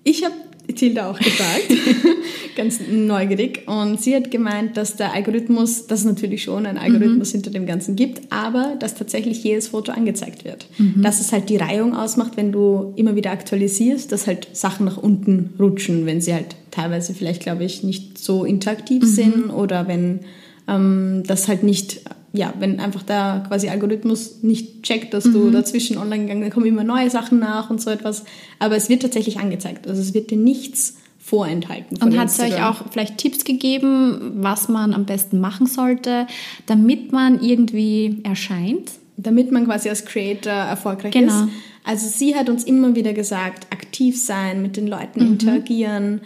ich 0.04 0.24
habe 0.24 0.34
Tilda 0.72 1.10
auch 1.10 1.18
gefragt, 1.18 1.72
ganz 2.56 2.80
neugierig. 2.88 3.66
Und 3.66 4.00
sie 4.00 4.14
hat 4.14 4.30
gemeint, 4.30 4.76
dass 4.76 4.96
der 4.96 5.12
Algorithmus, 5.12 5.86
dass 5.86 6.00
es 6.00 6.06
natürlich 6.06 6.44
schon 6.44 6.66
einen 6.66 6.78
Algorithmus 6.78 7.32
hinter 7.32 7.50
dem 7.50 7.66
Ganzen 7.66 7.96
gibt, 7.96 8.32
aber 8.32 8.76
dass 8.78 8.94
tatsächlich 8.94 9.42
jedes 9.42 9.68
Foto 9.68 9.92
angezeigt 9.92 10.44
wird. 10.44 10.66
Dass 11.02 11.20
es 11.20 11.32
halt 11.32 11.48
die 11.48 11.56
Reihung 11.56 11.96
ausmacht, 11.96 12.36
wenn 12.36 12.52
du 12.52 12.92
immer 12.96 13.16
wieder 13.16 13.32
aktualisierst, 13.32 14.12
dass 14.12 14.26
halt 14.26 14.48
Sachen 14.52 14.86
nach 14.86 14.96
unten 14.96 15.54
rutschen, 15.58 16.06
wenn 16.06 16.20
sie 16.20 16.34
halt 16.34 16.56
teilweise 16.70 17.14
vielleicht, 17.14 17.42
glaube 17.42 17.64
ich, 17.64 17.82
nicht 17.82 18.18
so 18.18 18.44
interaktiv 18.44 19.02
sind 19.04 19.50
oder 19.50 19.88
wenn 19.88 20.20
ähm, 20.68 21.22
das 21.26 21.48
halt 21.48 21.62
nicht, 21.62 22.02
ja, 22.32 22.54
wenn 22.58 22.78
einfach 22.80 23.02
der 23.02 23.44
quasi 23.48 23.68
Algorithmus 23.68 24.42
nicht 24.42 24.82
checkt, 24.82 25.12
dass 25.14 25.24
du 25.24 25.50
dazwischen 25.50 25.98
online 25.98 26.22
gegangen 26.24 26.40
bist, 26.40 26.52
dann 26.52 26.54
kommen 26.54 26.66
immer 26.66 26.84
neue 26.84 27.10
Sachen 27.10 27.38
nach 27.40 27.70
und 27.70 27.80
so 27.80 27.90
etwas. 27.90 28.24
Aber 28.58 28.76
es 28.76 28.88
wird 28.88 29.02
tatsächlich 29.02 29.38
angezeigt. 29.38 29.86
Also 29.88 30.00
es 30.00 30.14
wird 30.14 30.30
dir 30.30 30.36
nichts 30.38 30.96
vorenthalten. 31.18 31.96
Und 32.02 32.18
hat 32.18 32.28
es 32.28 32.40
euch 32.40 32.62
auch 32.62 32.82
vielleicht 32.90 33.18
Tipps 33.18 33.44
gegeben, 33.44 34.32
was 34.36 34.68
man 34.68 34.94
am 34.94 35.04
besten 35.06 35.38
machen 35.40 35.66
sollte, 35.66 36.26
damit 36.66 37.12
man 37.12 37.40
irgendwie 37.42 38.18
erscheint? 38.22 38.92
damit 39.22 39.52
man 39.52 39.66
quasi 39.66 39.90
als 39.90 40.06
Creator 40.06 40.50
erfolgreich 40.50 41.12
Genau. 41.12 41.42
ist. 41.44 41.48
Also 41.84 42.08
sie 42.08 42.34
hat 42.36 42.48
uns 42.48 42.64
immer 42.64 42.94
wieder 42.94 43.12
gesagt, 43.12 43.66
aktiv 43.70 44.18
sein, 44.18 44.62
mit 44.62 44.78
den 44.78 44.86
Leuten 44.86 45.20
Mhm. 45.22 45.32
interagieren, 45.32 46.20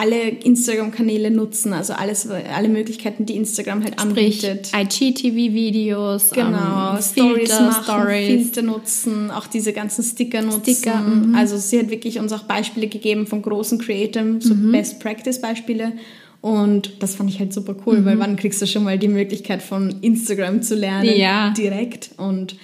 alle 0.00 0.28
Instagram-Kanäle 0.28 1.30
nutzen, 1.32 1.72
also 1.72 1.92
alles, 1.92 2.28
alle 2.28 2.68
Möglichkeiten, 2.68 3.26
die 3.26 3.34
Instagram 3.36 3.82
halt 3.82 4.00
Sprich, 4.00 4.48
anbietet. 4.48 4.70
IGTV-Videos, 4.72 6.30
Genau, 6.30 6.94
ähm, 6.94 7.02
Stories 7.02 7.48
Filter, 7.50 7.62
machen, 7.62 7.84
Stories. 7.84 8.26
Filter 8.26 8.62
nutzen, 8.62 9.30
auch 9.30 9.46
diese 9.46 9.72
ganzen 9.72 10.04
Sticker 10.04 10.42
nutzen. 10.42 10.74
Sticker, 10.74 11.00
mhm. 11.00 11.34
Also 11.34 11.56
sie 11.56 11.78
hat 11.78 11.90
wirklich 11.90 12.18
uns 12.18 12.32
auch 12.32 12.44
Beispiele 12.44 12.86
gegeben 12.88 13.26
von 13.26 13.42
großen 13.42 13.78
Creatoren, 13.78 14.40
so 14.40 14.54
Mhm. 14.54 14.72
Best 14.72 15.00
Practice 15.00 15.40
Beispiele. 15.40 15.92
Und 16.40 17.02
das 17.02 17.16
fand 17.16 17.30
ich 17.30 17.40
halt 17.40 17.52
super 17.52 17.74
cool, 17.84 18.04
weil 18.04 18.18
wann 18.20 18.36
kriegst 18.36 18.62
du 18.62 18.66
schon 18.66 18.84
mal 18.84 18.96
die 18.98 19.08
Möglichkeit 19.08 19.60
von 19.60 19.96
Instagram 20.02 20.62
zu 20.62 20.76
lernen 20.76 21.10
Ja. 21.16 21.50
direkt 21.50 22.10
und 22.16 22.56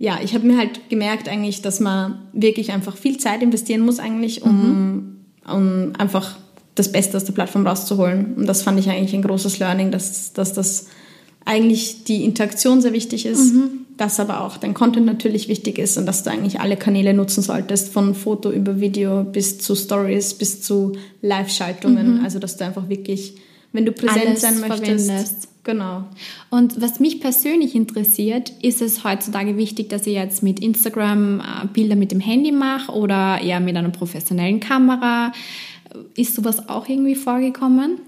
ja, 0.00 0.18
ich 0.22 0.34
habe 0.34 0.44
mir 0.44 0.58
halt 0.58 0.90
gemerkt 0.90 1.28
eigentlich, 1.28 1.62
dass 1.62 1.78
man 1.78 2.18
wirklich 2.32 2.72
einfach 2.72 2.96
viel 2.96 3.16
Zeit 3.18 3.40
investieren 3.44 3.82
muss 3.82 4.00
eigentlich, 4.00 4.42
um, 4.42 5.18
um 5.46 5.92
einfach 5.96 6.34
das 6.74 6.90
Beste 6.90 7.16
aus 7.16 7.24
der 7.24 7.32
Plattform 7.32 7.66
rauszuholen. 7.66 8.34
Und 8.36 8.46
das 8.46 8.62
fand 8.62 8.78
ich 8.78 8.88
eigentlich 8.90 9.14
ein 9.14 9.22
großes 9.22 9.58
Learning, 9.58 9.90
dass, 9.90 10.32
dass 10.32 10.52
das 10.52 10.86
eigentlich 11.44 12.04
die 12.04 12.24
Interaktion 12.24 12.80
sehr 12.80 12.92
wichtig 12.92 13.26
ist 13.26 13.54
dass 13.96 14.18
aber 14.18 14.40
auch 14.40 14.56
dein 14.56 14.74
Content 14.74 15.06
natürlich 15.06 15.48
wichtig 15.48 15.78
ist 15.78 15.96
und 15.98 16.06
dass 16.06 16.24
du 16.24 16.30
eigentlich 16.30 16.60
alle 16.60 16.76
Kanäle 16.76 17.14
nutzen 17.14 17.42
solltest, 17.42 17.92
von 17.92 18.14
Foto 18.14 18.50
über 18.50 18.80
Video 18.80 19.24
bis 19.24 19.58
zu 19.58 19.74
Stories, 19.74 20.34
bis 20.34 20.62
zu 20.62 20.92
Live-Schaltungen. 21.22 22.22
Also 22.24 22.38
dass 22.38 22.56
du 22.56 22.64
einfach 22.64 22.88
wirklich, 22.88 23.34
wenn 23.72 23.86
du 23.86 23.92
präsent 23.92 24.26
Alles 24.26 24.40
sein 24.40 24.60
möchtest. 24.60 25.06
verwendest. 25.06 25.48
Genau. 25.62 26.04
Und 26.50 26.78
was 26.82 27.00
mich 27.00 27.20
persönlich 27.20 27.74
interessiert, 27.74 28.52
ist 28.60 28.82
es 28.82 29.02
heutzutage 29.02 29.56
wichtig, 29.56 29.88
dass 29.88 30.06
ich 30.06 30.12
jetzt 30.12 30.42
mit 30.42 30.60
Instagram 30.60 31.40
äh, 31.40 31.66
Bilder 31.72 31.96
mit 31.96 32.12
dem 32.12 32.20
Handy 32.20 32.52
mache 32.52 32.92
oder 32.92 33.40
eher 33.40 33.60
mit 33.60 33.74
einer 33.74 33.88
professionellen 33.88 34.60
Kamera? 34.60 35.32
Ist 36.16 36.34
sowas 36.34 36.68
auch 36.68 36.88
irgendwie 36.88 37.14
vorgekommen? 37.14 37.98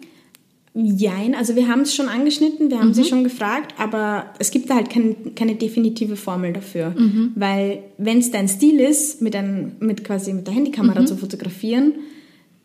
Jein, 0.75 1.35
also 1.35 1.57
wir 1.57 1.69
haben 1.69 1.81
es 1.81 1.95
schon 1.95 2.09
angeschnitten, 2.09 2.71
wir 2.71 2.79
haben 2.79 2.93
sie 2.93 3.05
schon 3.05 3.25
gefragt, 3.25 3.75
aber 3.79 4.27
es 4.39 4.51
gibt 4.51 4.69
da 4.69 4.75
halt 4.75 4.91
kein, 4.91 5.35
keine 5.35 5.55
definitive 5.55 6.17
Formel 6.17 6.53
dafür. 6.53 6.95
Weil 7.35 7.79
wenn 7.97 8.19
es 8.19 8.31
dein 8.31 8.47
Stil 8.47 8.81
ist, 8.81 9.23
mit, 9.23 9.35
ein, 9.35 9.77
mit 9.81 10.05
quasi 10.05 10.35
mit 10.35 10.47
der 10.47 10.53
Handykamera 10.53 11.07
zu 11.07 11.17
fotografieren, 11.17 11.95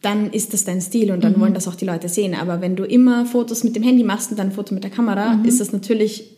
dann 0.01 0.31
ist 0.31 0.51
das 0.51 0.65
dein 0.65 0.81
Stil 0.81 1.11
und 1.11 1.23
dann 1.23 1.39
wollen 1.39 1.53
das 1.53 1.69
auch 1.69 1.75
die 1.75 1.85
Leute 1.85 2.09
sehen. 2.09 2.33
Aber 2.33 2.59
wenn 2.59 2.75
du 2.75 2.83
immer 2.83 3.25
Fotos 3.25 3.63
mit 3.63 3.77
dem 3.77 3.83
Handy 3.83 4.03
machst 4.03 4.31
und 4.31 4.39
dann 4.39 4.47
ein 4.47 4.53
Foto 4.53 4.73
mit 4.73 4.83
der 4.83 4.91
Kamera, 4.91 5.39
ist 5.45 5.61
das 5.61 5.71
natürlich 5.71 6.31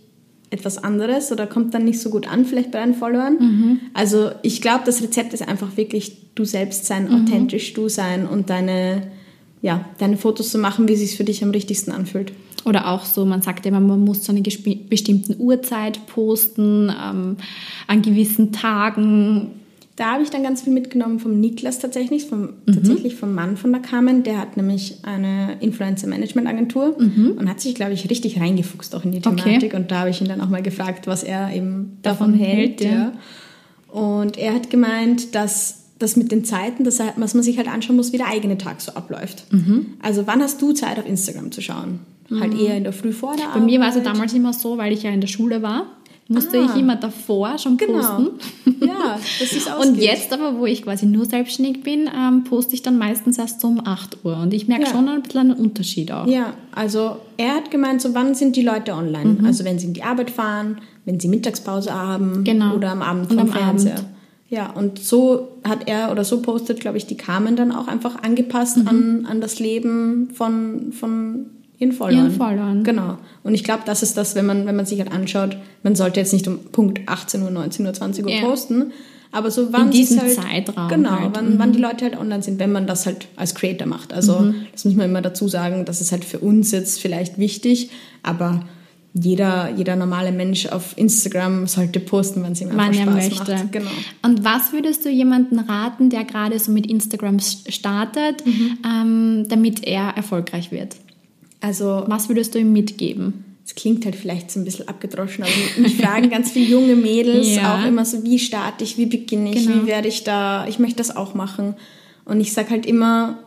etwas 0.54 0.84
anderes 0.84 1.32
oder 1.32 1.48
kommt 1.48 1.74
dann 1.74 1.84
nicht 1.84 2.00
so 2.00 2.10
gut 2.10 2.28
an, 2.32 2.46
vielleicht 2.46 2.72
bei 2.72 2.80
deinen 2.80 2.94
Followern. 2.94 3.80
Also 3.94 4.32
ich 4.42 4.62
glaube, 4.62 4.84
das 4.86 5.02
Rezept 5.02 5.34
ist 5.34 5.48
einfach 5.48 5.76
wirklich 5.76 6.18
du 6.36 6.46
selbst 6.46 6.86
sein, 6.86 7.12
authentisch 7.14 7.74
du 7.74 7.90
sein 7.90 8.28
und 8.28 8.50
deine, 8.50 9.12
ja, 9.62 9.86
deine 9.98 10.18
Fotos 10.18 10.52
so 10.52 10.58
machen, 10.58 10.88
wie 10.88 10.94
es 10.94 11.00
sich 11.00 11.18
für 11.18 11.24
dich 11.24 11.44
am 11.44 11.52
richtigsten 11.52 11.92
anfühlt. 11.92 12.32
Oder 12.66 12.90
auch 12.90 13.04
so, 13.04 13.26
man 13.26 13.42
sagt 13.42 13.66
immer, 13.66 13.80
man 13.80 14.04
muss 14.04 14.22
zu 14.22 14.32
einer 14.32 14.42
bestimmten 14.42 15.36
Uhrzeit 15.38 16.06
posten, 16.08 16.90
ähm, 16.90 17.38
an 17.88 18.02
gewissen 18.02 18.54
Tagen. 18.54 19.52
Da 19.96 20.14
habe 20.14 20.24
ich 20.24 20.30
dann 20.32 20.42
ganz 20.42 20.64
viel 20.64 20.74
mitgenommen 20.74 21.20
vom 21.20 21.40
Niklas 21.40 21.78
tatsächlich, 21.78 22.26
vom, 22.26 22.50
tatsächlich 22.66 23.16
vom 23.16 23.36
Mann 23.36 23.58
von 23.58 23.72
der 23.72 23.82
Carmen. 23.82 24.24
Der 24.24 24.40
hat 24.40 24.58
nämlich 24.58 24.98
eine 25.04 25.58
Influencer-Management-Agentur 25.60 26.98
und 26.98 27.50
hat 27.50 27.62
sich, 27.62 27.76
glaube 27.76 27.94
ich, 27.94 28.10
richtig 28.10 28.40
reingefuchst 28.40 28.96
auch 28.96 29.04
in 29.06 29.12
die 29.12 29.20
Okay. 29.20 29.36
Thematik. 29.44 29.74
Und 29.76 29.92
da 29.92 30.00
habe 30.00 30.10
ich 30.10 30.20
ihn 30.22 30.28
dann 30.28 30.42
auch 30.42 30.50
mal 30.50 30.64
gefragt, 30.64 31.06
was 31.08 31.24
er 31.24 31.54
eben 31.54 32.00
davon, 32.02 32.32
Davon 32.34 32.34
hält. 32.46 32.82
ja. 32.82 32.90
ja. 32.92 33.14
Und 33.92 34.40
er 34.40 34.56
hat 34.56 34.72
gemeint, 34.72 35.36
dass 35.36 35.82
das 36.00 36.16
mit 36.16 36.32
den 36.32 36.44
Zeiten, 36.44 36.84
dass, 36.84 37.00
was 37.16 37.36
man 37.36 37.44
sich 37.44 37.58
halt 37.58 37.68
anschauen 37.68 37.96
muss, 37.96 38.12
wie 38.12 38.18
der 38.18 38.28
eigene 38.28 38.58
Tag 38.58 38.82
so 38.82 38.94
abläuft. 38.94 39.46
Mhm. 39.54 39.86
Also 40.02 40.26
wann 40.26 40.42
hast 40.42 40.60
du 40.62 40.72
Zeit 40.74 40.98
auf 40.98 41.08
Instagram 41.08 41.52
zu 41.52 41.62
schauen? 41.62 42.00
Halt 42.40 42.60
eher 42.60 42.76
in 42.76 42.84
der 42.84 42.94
Früh 42.94 43.12
vor 43.12 43.36
der 43.36 43.46
Bei 43.54 43.60
mir 43.60 43.80
war 43.80 43.90
es 43.90 43.96
Arbeit? 43.96 44.08
damals 44.08 44.34
immer 44.34 44.54
so, 44.54 44.80
weil 44.80 44.92
ich 44.92 45.04
ja 45.04 45.12
in 45.12 45.22
der 45.22 45.28
Schule 45.28 45.62
war, 45.62 45.86
musste 46.30 46.60
Ah. 46.60 46.66
ich 46.74 46.80
immer 46.80 46.96
davor 46.96 47.58
schon 47.58 47.78
Genau. 47.78 47.94
posten. 48.00 48.28
Ja, 48.82 49.20
das 49.40 49.52
ist 49.54 49.68
Und 49.80 49.98
jetzt 49.98 50.32
aber, 50.34 50.58
wo 50.58 50.66
ich 50.66 50.84
quasi 50.84 51.06
nur 51.06 51.26
selbstständig 51.26 51.84
bin, 51.84 52.10
ähm, 52.16 52.44
poste 52.46 52.74
ich 52.74 52.82
dann 52.82 52.98
meistens 52.98 53.38
erst 53.38 53.64
um 53.64 53.82
8 53.86 54.18
Uhr. 54.24 54.38
Und 54.38 54.54
ich 54.54 54.68
merke 54.68 54.86
Ja. 54.86 54.90
schon 54.92 55.08
ein 55.10 55.22
bisschen 55.22 55.40
einen 55.42 55.54
Unterschied 55.54 56.12
auch. 56.12 56.26
Ja, 56.28 56.54
also 56.72 57.18
er 57.38 57.56
hat 57.56 57.72
gemeint, 57.72 58.02
so 58.02 58.14
wann 58.14 58.36
sind 58.36 58.56
die 58.56 58.62
Leute 58.64 58.94
online? 58.94 59.38
Mhm. 59.40 59.46
Also 59.46 59.64
wenn 59.66 59.80
sie 59.80 59.88
in 59.88 59.94
die 59.94 60.04
Arbeit 60.04 60.30
fahren, 60.32 60.78
wenn 61.06 61.20
sie 61.20 61.28
Mittagspause 61.28 61.94
haben 61.94 62.44
Genau. 62.44 62.76
oder 62.76 62.92
am 62.92 63.02
Abend 63.02 63.28
vom 63.28 63.40
am 63.40 63.48
Fernseher. 63.50 63.94
Abend. 63.96 64.06
Ja, 64.50 64.70
und 64.72 65.00
so 65.00 65.48
hat 65.64 65.88
er 65.88 66.12
oder 66.12 66.24
so 66.24 66.42
postet, 66.42 66.80
glaube 66.80 66.98
ich, 66.98 67.08
die 67.08 67.18
Carmen 67.18 67.56
dann 67.56 67.72
auch 67.72 67.88
einfach 67.88 68.22
angepasst 68.24 68.78
Mhm. 68.78 68.88
an, 68.88 69.26
an 69.30 69.42
das 69.42 69.60
Leben 69.60 70.30
von, 70.32 70.92
von 70.94 71.48
ihren 71.80 71.92
Followern. 71.92 72.26
Ihren 72.26 72.32
Followern. 72.38 72.84
Genau. 72.84 73.18
Und 73.44 73.54
ich 73.54 73.64
glaube, 73.64 73.84
das 73.86 74.04
ist 74.04 74.16
das, 74.18 74.36
wenn 74.36 74.46
man, 74.46 74.66
wenn 74.66 74.76
man 74.76 74.86
sich 74.86 75.00
halt 75.00 75.12
anschaut, 75.12 75.58
man 75.84 75.96
sollte 75.96 76.20
jetzt 76.20 76.34
nicht 76.34 76.48
um 76.48 76.60
Punkt 76.72 77.02
18 77.08 77.42
Uhr, 77.44 77.50
19 77.52 77.86
Uhr, 77.86 77.94
20 77.94 78.26
Uhr 78.26 78.32
Ja. 78.32 78.42
posten, 78.42 78.92
aber 79.32 79.50
so 79.52 79.74
wann 79.74 79.88
In 79.88 79.92
diesem 79.92 80.22
halt, 80.22 80.34
Zeitraum 80.36 80.88
Genau, 80.90 81.10
halt. 81.20 81.32
wann, 81.34 81.58
wann 81.60 81.74
die 81.74 81.80
Leute 81.80 82.06
halt 82.06 82.18
online 82.18 82.44
sind, 82.44 82.60
wenn 82.60 82.72
man 82.72 82.86
das 82.88 83.06
halt 83.06 83.28
als 83.36 83.56
Creator 83.56 83.88
macht. 83.88 84.14
Also 84.14 84.40
Mhm. 84.40 84.56
das 84.72 84.86
muss 84.86 84.94
man 84.96 85.10
immer 85.10 85.22
dazu 85.22 85.48
sagen, 85.48 85.86
das 85.86 86.02
ist 86.02 86.12
halt 86.12 86.24
für 86.24 86.40
uns 86.40 86.72
jetzt 86.72 87.02
vielleicht 87.02 87.38
wichtig, 87.40 87.90
aber 88.22 88.62
jeder, 89.16 89.70
jeder 89.76 89.96
normale 89.96 90.32
Mensch 90.32 90.66
auf 90.68 90.98
Instagram 90.98 91.68
sollte 91.68 92.00
posten, 92.00 92.44
wenn 92.44 92.54
es 92.54 92.62
ihm 92.62 92.70
einfach 92.70 92.88
wann 92.88 92.94
Spaß 92.96 93.14
möchte. 93.14 93.52
macht. 93.54 93.72
Genau. 93.72 93.90
Und 94.24 94.44
was 94.44 94.72
würdest 94.74 95.06
du 95.06 95.10
jemandem 95.10 95.60
raten, 95.60 96.10
der 96.10 96.24
gerade 96.24 96.58
so 96.58 96.72
mit 96.72 96.88
Instagram 96.88 97.38
startet, 97.40 98.44
Mhm. 98.46 98.78
ähm, 98.86 99.46
damit 99.50 99.86
er 99.86 100.10
erfolgreich 100.16 100.72
wird? 100.72 100.96
Also 101.64 102.04
Was 102.08 102.28
würdest 102.30 102.54
du 102.54 102.60
ihm 102.60 102.74
mitgeben? 102.74 103.46
es 103.66 103.76
klingt 103.76 104.04
halt 104.04 104.18
vielleicht 104.18 104.52
so 104.52 104.60
ein 104.60 104.66
bisschen 104.66 104.90
abgedroschen, 104.90 105.46
aber 105.46 105.82
mich 105.82 105.96
fragen 105.96 106.30
ganz 106.30 106.52
viele 106.52 106.66
junge 106.66 106.98
Mädels 106.98 107.48
Ja. 107.56 107.80
auch 107.80 107.86
immer 107.88 108.04
so, 108.04 108.22
wie 108.26 108.38
starte 108.38 108.84
ich, 108.84 108.98
wie 108.98 109.06
beginne 109.06 109.54
ich, 109.56 109.66
Genau. 109.66 109.84
wie 109.84 109.88
werde 109.88 110.10
ich 110.10 110.26
da, 110.26 110.68
ich 110.68 110.80
möchte 110.80 110.98
das 110.98 111.16
auch 111.16 111.34
machen. 111.34 111.76
Und 112.26 112.42
ich 112.42 112.52
sag 112.52 112.70
halt 112.70 112.86
immer, 112.86 113.40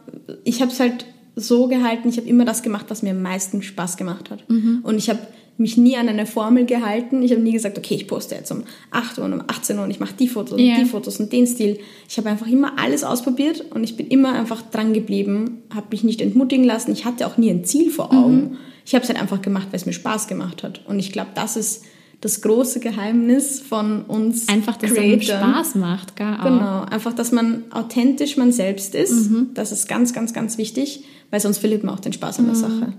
ich 0.44 0.62
habe 0.62 0.72
es 0.72 0.80
halt 0.80 1.04
so 1.34 1.68
gehalten, 1.68 2.08
ich 2.08 2.16
habe 2.16 2.26
immer 2.26 2.46
das 2.46 2.62
gemacht, 2.62 2.86
was 2.88 3.02
mir 3.02 3.10
am 3.10 3.20
meisten 3.20 3.62
Spaß 3.62 3.98
gemacht 3.98 4.30
hat. 4.30 4.48
Mhm. 4.48 4.80
Und 4.84 4.96
ich 4.96 5.10
habe 5.10 5.18
mich 5.58 5.76
nie 5.76 5.96
an 5.96 6.08
eine 6.08 6.26
Formel 6.26 6.66
gehalten. 6.66 7.22
Ich 7.22 7.30
habe 7.32 7.40
nie 7.40 7.52
gesagt, 7.52 7.78
okay, 7.78 7.94
ich 7.94 8.06
poste 8.06 8.34
jetzt 8.34 8.50
um 8.52 8.64
8 8.90 9.18
Uhr 9.18 9.24
und 9.24 9.32
um 9.32 9.42
18 9.46 9.78
Uhr 9.78 9.84
und 9.84 9.90
ich 9.90 10.00
mache 10.00 10.14
die 10.18 10.28
Fotos 10.28 10.60
Ja. 10.60 10.74
und 10.74 10.80
die 10.80 10.84
Fotos 10.86 11.18
und 11.20 11.32
den 11.32 11.46
Stil. 11.46 11.78
Ich 12.08 12.18
habe 12.18 12.28
einfach 12.28 12.46
immer 12.46 12.78
alles 12.78 13.04
ausprobiert 13.04 13.64
und 13.74 13.82
ich 13.84 13.96
bin 13.96 14.06
immer 14.08 14.32
einfach 14.34 14.62
dran 14.62 14.92
geblieben, 14.92 15.62
habe 15.74 15.86
mich 15.90 16.04
nicht 16.04 16.20
entmutigen 16.20 16.64
lassen. 16.64 16.92
Ich 16.92 17.04
hatte 17.04 17.26
auch 17.26 17.36
nie 17.38 17.50
ein 17.50 17.64
Ziel 17.64 17.90
vor 17.90 18.12
Mhm. 18.12 18.18
Augen. 18.18 18.56
Ich 18.84 18.94
habe 18.94 19.02
es 19.02 19.08
halt 19.08 19.20
einfach 19.20 19.40
gemacht, 19.42 19.68
weil 19.70 19.76
es 19.80 19.86
mir 19.86 19.92
Spaß 19.92 20.26
gemacht 20.28 20.62
hat. 20.62 20.82
Und 20.86 20.98
ich 20.98 21.10
glaube, 21.12 21.30
das 21.34 21.56
ist 21.56 21.84
das 22.20 22.40
große 22.40 22.80
Geheimnis 22.80 23.60
von 23.60 24.02
uns 24.02 24.48
Einfach, 24.48 24.76
dass 24.76 24.90
es. 24.92 25.24
Spaß 25.26 25.74
macht, 25.74 26.16
gell? 26.16 26.26
auch. 26.38 26.44
Genau, 26.44 26.82
einfach, 26.82 27.12
dass 27.12 27.30
man 27.32 27.64
authentisch 27.70 28.36
man 28.36 28.52
selbst 28.52 28.94
ist. 28.94 29.30
Mhm. 29.30 29.48
Das 29.54 29.70
ist 29.72 29.86
ganz, 29.88 30.12
ganz, 30.12 30.32
ganz 30.32 30.56
wichtig, 30.58 31.04
weil 31.30 31.40
sonst 31.40 31.58
verliert 31.58 31.84
man 31.84 31.94
auch 31.94 32.00
den 32.00 32.12
Spaß 32.14 32.38
Mhm. 32.38 32.44
an 32.44 32.50
der 32.52 32.60
Sache. 32.60 32.92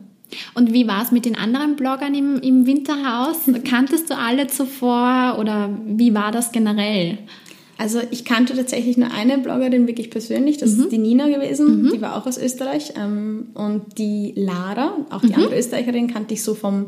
Und 0.53 0.73
wie 0.73 0.87
war 0.87 1.01
es 1.03 1.11
mit 1.11 1.25
den 1.25 1.35
anderen 1.35 1.75
Bloggern 1.75 2.13
im, 2.13 2.39
im 2.41 2.65
Winterhaus? 2.65 3.37
Kanntest 3.63 4.09
du 4.09 4.17
alle 4.17 4.47
zuvor 4.47 5.37
oder 5.39 5.69
wie 5.85 6.13
war 6.13 6.31
das 6.31 6.51
generell? 6.51 7.17
Also 7.79 7.99
ich 8.11 8.25
kannte 8.25 8.55
tatsächlich 8.55 8.97
nur 8.97 9.11
eine 9.11 9.37
Bloggerin 9.37 9.85
wirklich 9.87 10.09
persönlich, 10.09 10.57
das 10.57 10.75
Mhm. 10.75 10.83
ist 10.83 10.91
die 10.91 10.97
Nina 10.97 11.27
gewesen, 11.27 11.91
die 11.93 12.01
war 12.01 12.15
auch 12.17 12.25
aus 12.25 12.37
Österreich. 12.39 12.93
Ähm, 12.97 13.47
und 13.53 13.97
die 13.99 14.33
Lara, 14.35 14.97
auch 15.11 15.21
die 15.21 15.35
andere 15.35 15.57
Österreicherin, 15.57 16.11
kannte 16.11 16.33
ich 16.33 16.41
so 16.43 16.55
vom 16.55 16.87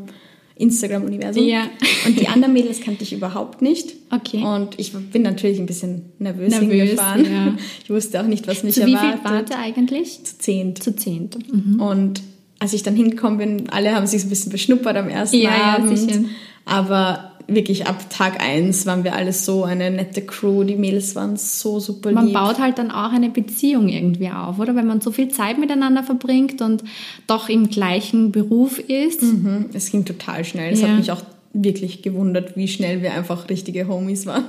Instagram-Universum. 0.56 1.42
Mhm. 1.44 1.48
Ja. 1.48 1.62
Und 2.06 2.20
die 2.20 2.28
anderen 2.28 2.52
Mädels 2.52 2.80
kannte 2.80 3.02
ich 3.04 3.12
überhaupt 3.12 3.62
nicht. 3.62 3.94
Okay. 4.10 4.42
Und 4.42 4.78
ich 4.78 4.92
bin 4.92 5.22
natürlich 5.22 5.58
ein 5.58 5.66
bisschen 5.66 6.06
nervös, 6.18 6.50
Nervös, 6.50 6.70
hingefahren. 6.70 7.24
ja. 7.24 7.54
Ich 7.84 7.90
wusste 7.90 8.20
auch 8.20 8.26
nicht, 8.26 8.46
was 8.46 8.62
mich 8.62 8.74
Zu 8.74 8.80
wie 8.82 8.96
viel 8.96 9.10
erwartet. 9.10 9.24
wart 9.24 9.50
ihr 9.50 9.58
eigentlich? 9.58 10.24
Zu 10.24 10.38
zehnt. 10.38 10.82
Zu 10.82 10.94
zehnt. 10.96 11.38
Mhm. 11.52 11.80
Und 11.80 12.20
als 12.60 12.72
ich 12.72 12.82
dann 12.84 12.94
hingekommen 12.94 13.38
bin, 13.38 13.70
alle 13.70 13.94
haben 13.94 14.06
sich 14.06 14.20
so 14.22 14.26
ein 14.28 14.30
bisschen 14.30 14.52
beschnuppert 14.52 14.96
am 14.96 15.08
ersten 15.08 15.36
Ja, 15.38 15.50
ja, 15.50 15.74
Abend. 15.76 15.98
sicher. 15.98 16.20
Aber 16.64 17.32
wirklich 17.48 17.88
ab 17.88 18.08
Tag 18.10 18.40
eins 18.40 18.86
waren 18.86 19.02
wir 19.02 19.14
alle 19.16 19.32
so 19.32 19.64
eine 19.64 19.90
nette 19.90 20.22
Crew. 20.22 20.62
Die 20.62 20.76
Mädels 20.76 21.16
waren 21.16 21.36
so 21.36 21.80
super 21.80 22.12
Man 22.12 22.26
lieb. 22.26 22.34
baut 22.34 22.60
halt 22.60 22.78
dann 22.78 22.92
auch 22.92 23.10
eine 23.12 23.28
Beziehung 23.28 23.88
irgendwie 23.88 24.28
auf, 24.28 24.60
oder? 24.60 24.76
Wenn 24.76 24.86
man 24.86 25.00
so 25.00 25.10
viel 25.10 25.28
Zeit 25.30 25.58
miteinander 25.58 26.04
verbringt 26.04 26.62
und 26.62 26.84
doch 27.26 27.48
im 27.48 27.68
gleichen 27.68 28.30
Beruf 28.30 28.78
ist. 28.78 29.22
Mhm, 29.24 29.66
Es 29.72 29.90
ging 29.90 30.04
total 30.04 30.44
schnell. 30.44 30.72
Es 30.72 30.80
Ja. 30.82 30.88
hat 30.88 30.98
mich 30.98 31.10
auch 31.10 31.22
wirklich 31.52 32.02
gewundert, 32.02 32.56
wie 32.56 32.68
schnell 32.68 33.02
wir 33.02 33.12
einfach 33.12 33.48
richtige 33.48 33.88
Homies 33.88 34.24
waren. 34.26 34.44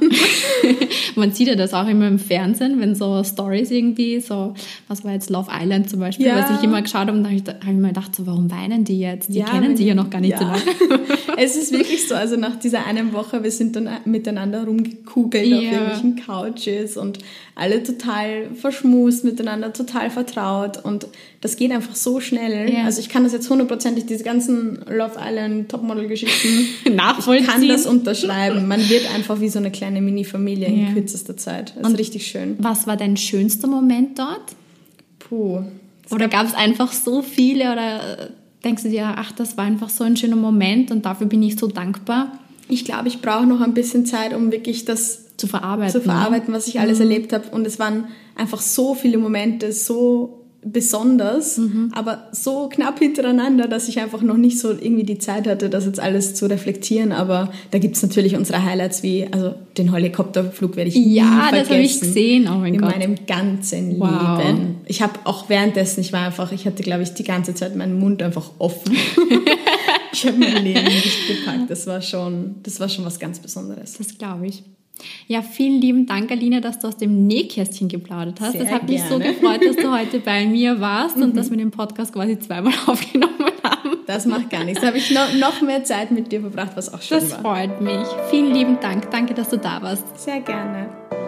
Man 1.16 1.32
sieht 1.32 1.48
ja 1.48 1.56
das 1.56 1.74
auch 1.74 1.88
immer 1.88 2.08
im 2.08 2.20
Fernsehen, 2.20 2.80
wenn 2.80 2.94
so 2.94 3.24
Stories 3.24 3.72
irgendwie, 3.72 4.20
so, 4.20 4.54
was 4.88 5.04
war 5.04 5.12
jetzt 5.14 5.30
Love 5.32 5.50
Island 5.52 5.90
zum 5.90 6.00
Beispiel, 6.00 6.28
Ja. 6.28 6.38
was 6.38 6.58
ich 6.60 6.64
immer 6.64 6.82
geschaut 6.82 7.08
habe 7.08 7.14
und 7.14 7.24
da 7.24 7.30
habe 7.30 7.38
ich, 7.38 7.44
hab 7.48 7.64
ich 7.68 7.74
mir 7.74 7.88
gedacht, 7.88 8.16
so, 8.16 8.28
warum 8.28 8.52
weinen 8.52 8.84
die 8.84 9.00
jetzt? 9.00 9.34
Die 9.34 9.42
kennen 9.42 9.64
wenn 9.72 9.78
sie 9.78 9.86
ja 9.88 9.96
noch 9.96 10.10
gar 10.12 10.22
nicht 10.22 10.38
so 10.38 10.44
ja. 10.44 10.52
lange. 10.52 10.62
es 11.38 11.56
ist 11.56 11.72
wirklich 11.72 12.08
so, 12.08 12.14
also 12.14 12.36
nach 12.38 12.58
dieser 12.60 12.86
einen 12.86 13.14
Woche, 13.14 13.44
wir 13.44 13.52
sind 13.52 13.76
dann 13.76 13.90
miteinander 14.06 14.64
rumgekugelt 14.66 15.46
auf 15.54 15.62
Ja. 15.64 15.72
irgendwelchen 15.72 16.16
Couches 16.24 16.98
und 16.98 17.18
alle 17.62 17.84
total 17.84 18.47
verschmust 18.56 19.24
miteinander, 19.24 19.71
total 19.71 20.10
vertraut 20.10 20.84
und 20.84 21.06
das 21.41 21.56
geht 21.58 21.71
einfach 21.71 21.93
so 21.95 22.19
schnell. 22.19 22.74
Ja. 22.74 22.86
Also 22.86 23.00
ich 23.02 23.10
kann 23.10 23.24
das 23.24 23.34
jetzt 23.34 23.47
hundertprozentig, 23.52 24.08
diese 24.08 24.24
ganzen 24.24 24.80
Love 24.89 25.19
Island 25.24 25.69
Topmodel-Geschichten, 25.69 26.65
ich 26.86 26.91
Nachvollziehen. 26.93 27.45
kann 27.45 27.67
das 27.67 27.86
unterschreiben. 27.86 28.67
Man 28.67 28.89
wird 28.89 29.13
einfach 29.13 29.39
wie 29.41 29.50
so 29.50 29.60
eine 29.60 29.69
kleine 29.71 30.02
Mini-Familie 30.02 30.69
Ja. 30.69 30.88
in 30.88 30.93
kürzester 30.95 31.38
Zeit. 31.38 31.76
Das 31.80 31.91
ist 31.91 32.00
richtig 32.00 32.26
schön. 32.26 32.56
Was 32.58 32.88
war 32.88 32.97
dein 32.97 33.15
schönster 33.15 33.67
Moment 33.67 34.17
dort? 34.17 34.56
Puh. 35.19 35.62
Oder 36.10 36.28
gab 36.28 36.47
es 36.47 36.56
einfach 36.56 36.91
so 36.91 37.21
viele 37.21 37.71
oder 37.71 38.30
denkst 38.63 38.84
du 38.84 38.89
dir, 38.89 39.13
ach, 39.17 39.32
das 39.34 39.56
war 39.56 39.65
einfach 39.65 39.89
so 39.89 40.04
ein 40.04 40.17
schöner 40.17 40.36
Moment 40.36 40.89
und 40.89 41.06
dafür 41.06 41.28
bin 41.28 41.43
ich 41.43 41.58
so 41.58 41.67
dankbar 41.67 42.39
Ich 42.69 42.86
glaube, 42.86 43.08
ich 43.08 43.21
brauche 43.21 43.45
noch 43.45 43.62
ein 43.62 43.74
bisschen 43.76 44.06
Zeit, 44.08 44.34
um 44.34 44.52
wirklich 44.52 44.84
das 44.86 45.26
zu 45.41 45.47
verarbeiten? 45.47 45.91
zu 45.91 46.01
verarbeiten, 46.01 46.54
was 46.54 46.67
ich 46.67 46.80
alles 46.80 46.99
Mhm. 46.99 47.06
erlebt 47.06 47.34
habe. 47.34 47.49
Und 47.49 47.67
es 47.67 47.80
waren 47.80 48.06
einfach 48.36 48.62
so 48.62 48.95
viele 48.95 49.17
Momente, 49.17 49.73
so 49.73 50.41
besonders, 50.63 51.58
mhm. 51.58 51.91
aber 51.93 52.30
so 52.32 52.69
knapp 52.69 52.99
hintereinander, 52.99 53.67
dass 53.67 53.88
ich 53.88 53.99
einfach 53.99 54.21
noch 54.21 54.38
nicht 54.38 54.60
so 54.60 54.69
irgendwie 54.69 55.04
die 55.04 55.17
Zeit 55.17 55.47
hatte, 55.47 55.69
das 55.69 55.86
jetzt 55.86 55.99
alles 55.99 56.36
zu 56.36 56.47
reflektieren. 56.47 57.12
Aber 57.12 57.51
da 57.71 57.80
gibt 57.80 57.95
es 57.95 58.04
natürlich 58.04 58.36
unsere 58.36 58.63
Highlights 58.63 59.01
wie, 59.01 59.27
also 59.32 59.56
den 59.77 59.91
Helikopterflug 59.91 60.75
werde 60.75 60.89
ich 60.89 60.95
ja, 60.95 61.01
nie 61.01 61.10
vergessen. 61.10 61.56
Ja, 61.56 61.60
das 61.60 61.69
habe 61.69 61.82
ich 61.82 61.99
gesehen, 61.99 62.47
oh 62.47 62.60
mein 62.60 62.75
in 62.75 62.82
Gott. 62.82 62.93
In 62.93 62.99
meinem 62.99 63.25
ganzen 63.25 63.99
wow. 63.99 64.43
Leben. 64.43 64.75
Ich 64.86 65.01
habe 65.01 65.13
auch 65.23 65.49
währenddessen, 65.49 66.01
ich 66.01 66.13
war 66.13 66.27
einfach, 66.27 66.51
ich 66.51 66.65
hatte 66.67 66.84
glaube 66.84 67.01
ich 67.04 67.13
die 67.13 67.23
ganze 67.23 67.56
Zeit 67.56 67.75
meinen 67.75 67.99
Mund 67.99 68.21
einfach 68.21 68.51
offen. 68.60 68.95
ich 70.13 70.27
habe 70.27 70.38
mein 70.38 70.63
Leben 70.63 70.84
nicht 70.84 71.27
gepackt. 71.27 71.69
Das 71.71 71.88
war 71.88 72.01
schon, 72.04 72.58
das 72.62 72.80
war 72.80 72.88
schon 72.88 73.04
was 73.04 73.19
ganz 73.19 73.39
Besonderes. 73.39 73.95
Das 73.97 74.15
glaube 74.15 74.45
ich. 74.45 74.63
Ja, 75.28 75.42
vielen 75.42 75.82
lieben 75.82 76.06
Dank, 76.06 76.32
Alina, 76.32 76.60
dass 76.60 76.80
du 76.80 76.88
aus 76.88 76.98
dem 76.98 77.28
Nähkästchen 77.28 77.88
geplaudert 77.88 78.42
hast. 78.42 78.54
Sehr 78.54 78.64
das 78.64 78.72
hat 78.72 78.88
mich 78.88 79.02
so 79.04 79.20
gefreut, 79.20 79.62
dass 79.66 79.76
du 79.76 79.92
heute 79.92 80.20
bei 80.20 80.46
mir 80.46 80.80
warst 80.80 81.18
und 81.18 81.36
dass 81.36 81.50
wir 81.50 81.58
den 81.58 81.72
Podcast 81.72 82.14
quasi 82.14 82.38
zweimal 82.40 82.74
aufgenommen 82.88 83.52
haben. 83.64 83.98
Das 84.08 84.26
macht 84.26 84.50
gar 84.50 84.64
nichts. 84.64 84.82
Da 84.82 84.88
habe 84.88 84.98
ich 84.98 85.12
noch, 85.12 85.34
noch 85.34 85.62
mehr 85.62 85.84
Zeit 85.84 86.12
mit 86.12 86.32
dir 86.32 86.42
verbracht, 86.42 86.72
was 86.76 86.94
auch 86.94 87.02
schön 87.02 87.20
das 87.20 87.32
war. 87.32 87.38
Das 87.38 87.42
freut 87.42 87.82
mich. 87.82 88.08
Vielen 88.30 88.54
lieben 88.54 88.78
Dank. 88.82 89.10
Danke, 89.12 89.34
dass 89.34 89.50
du 89.50 89.58
da 89.58 89.82
warst. 89.82 90.06
Sehr 90.20 90.42
gerne. 90.42 91.20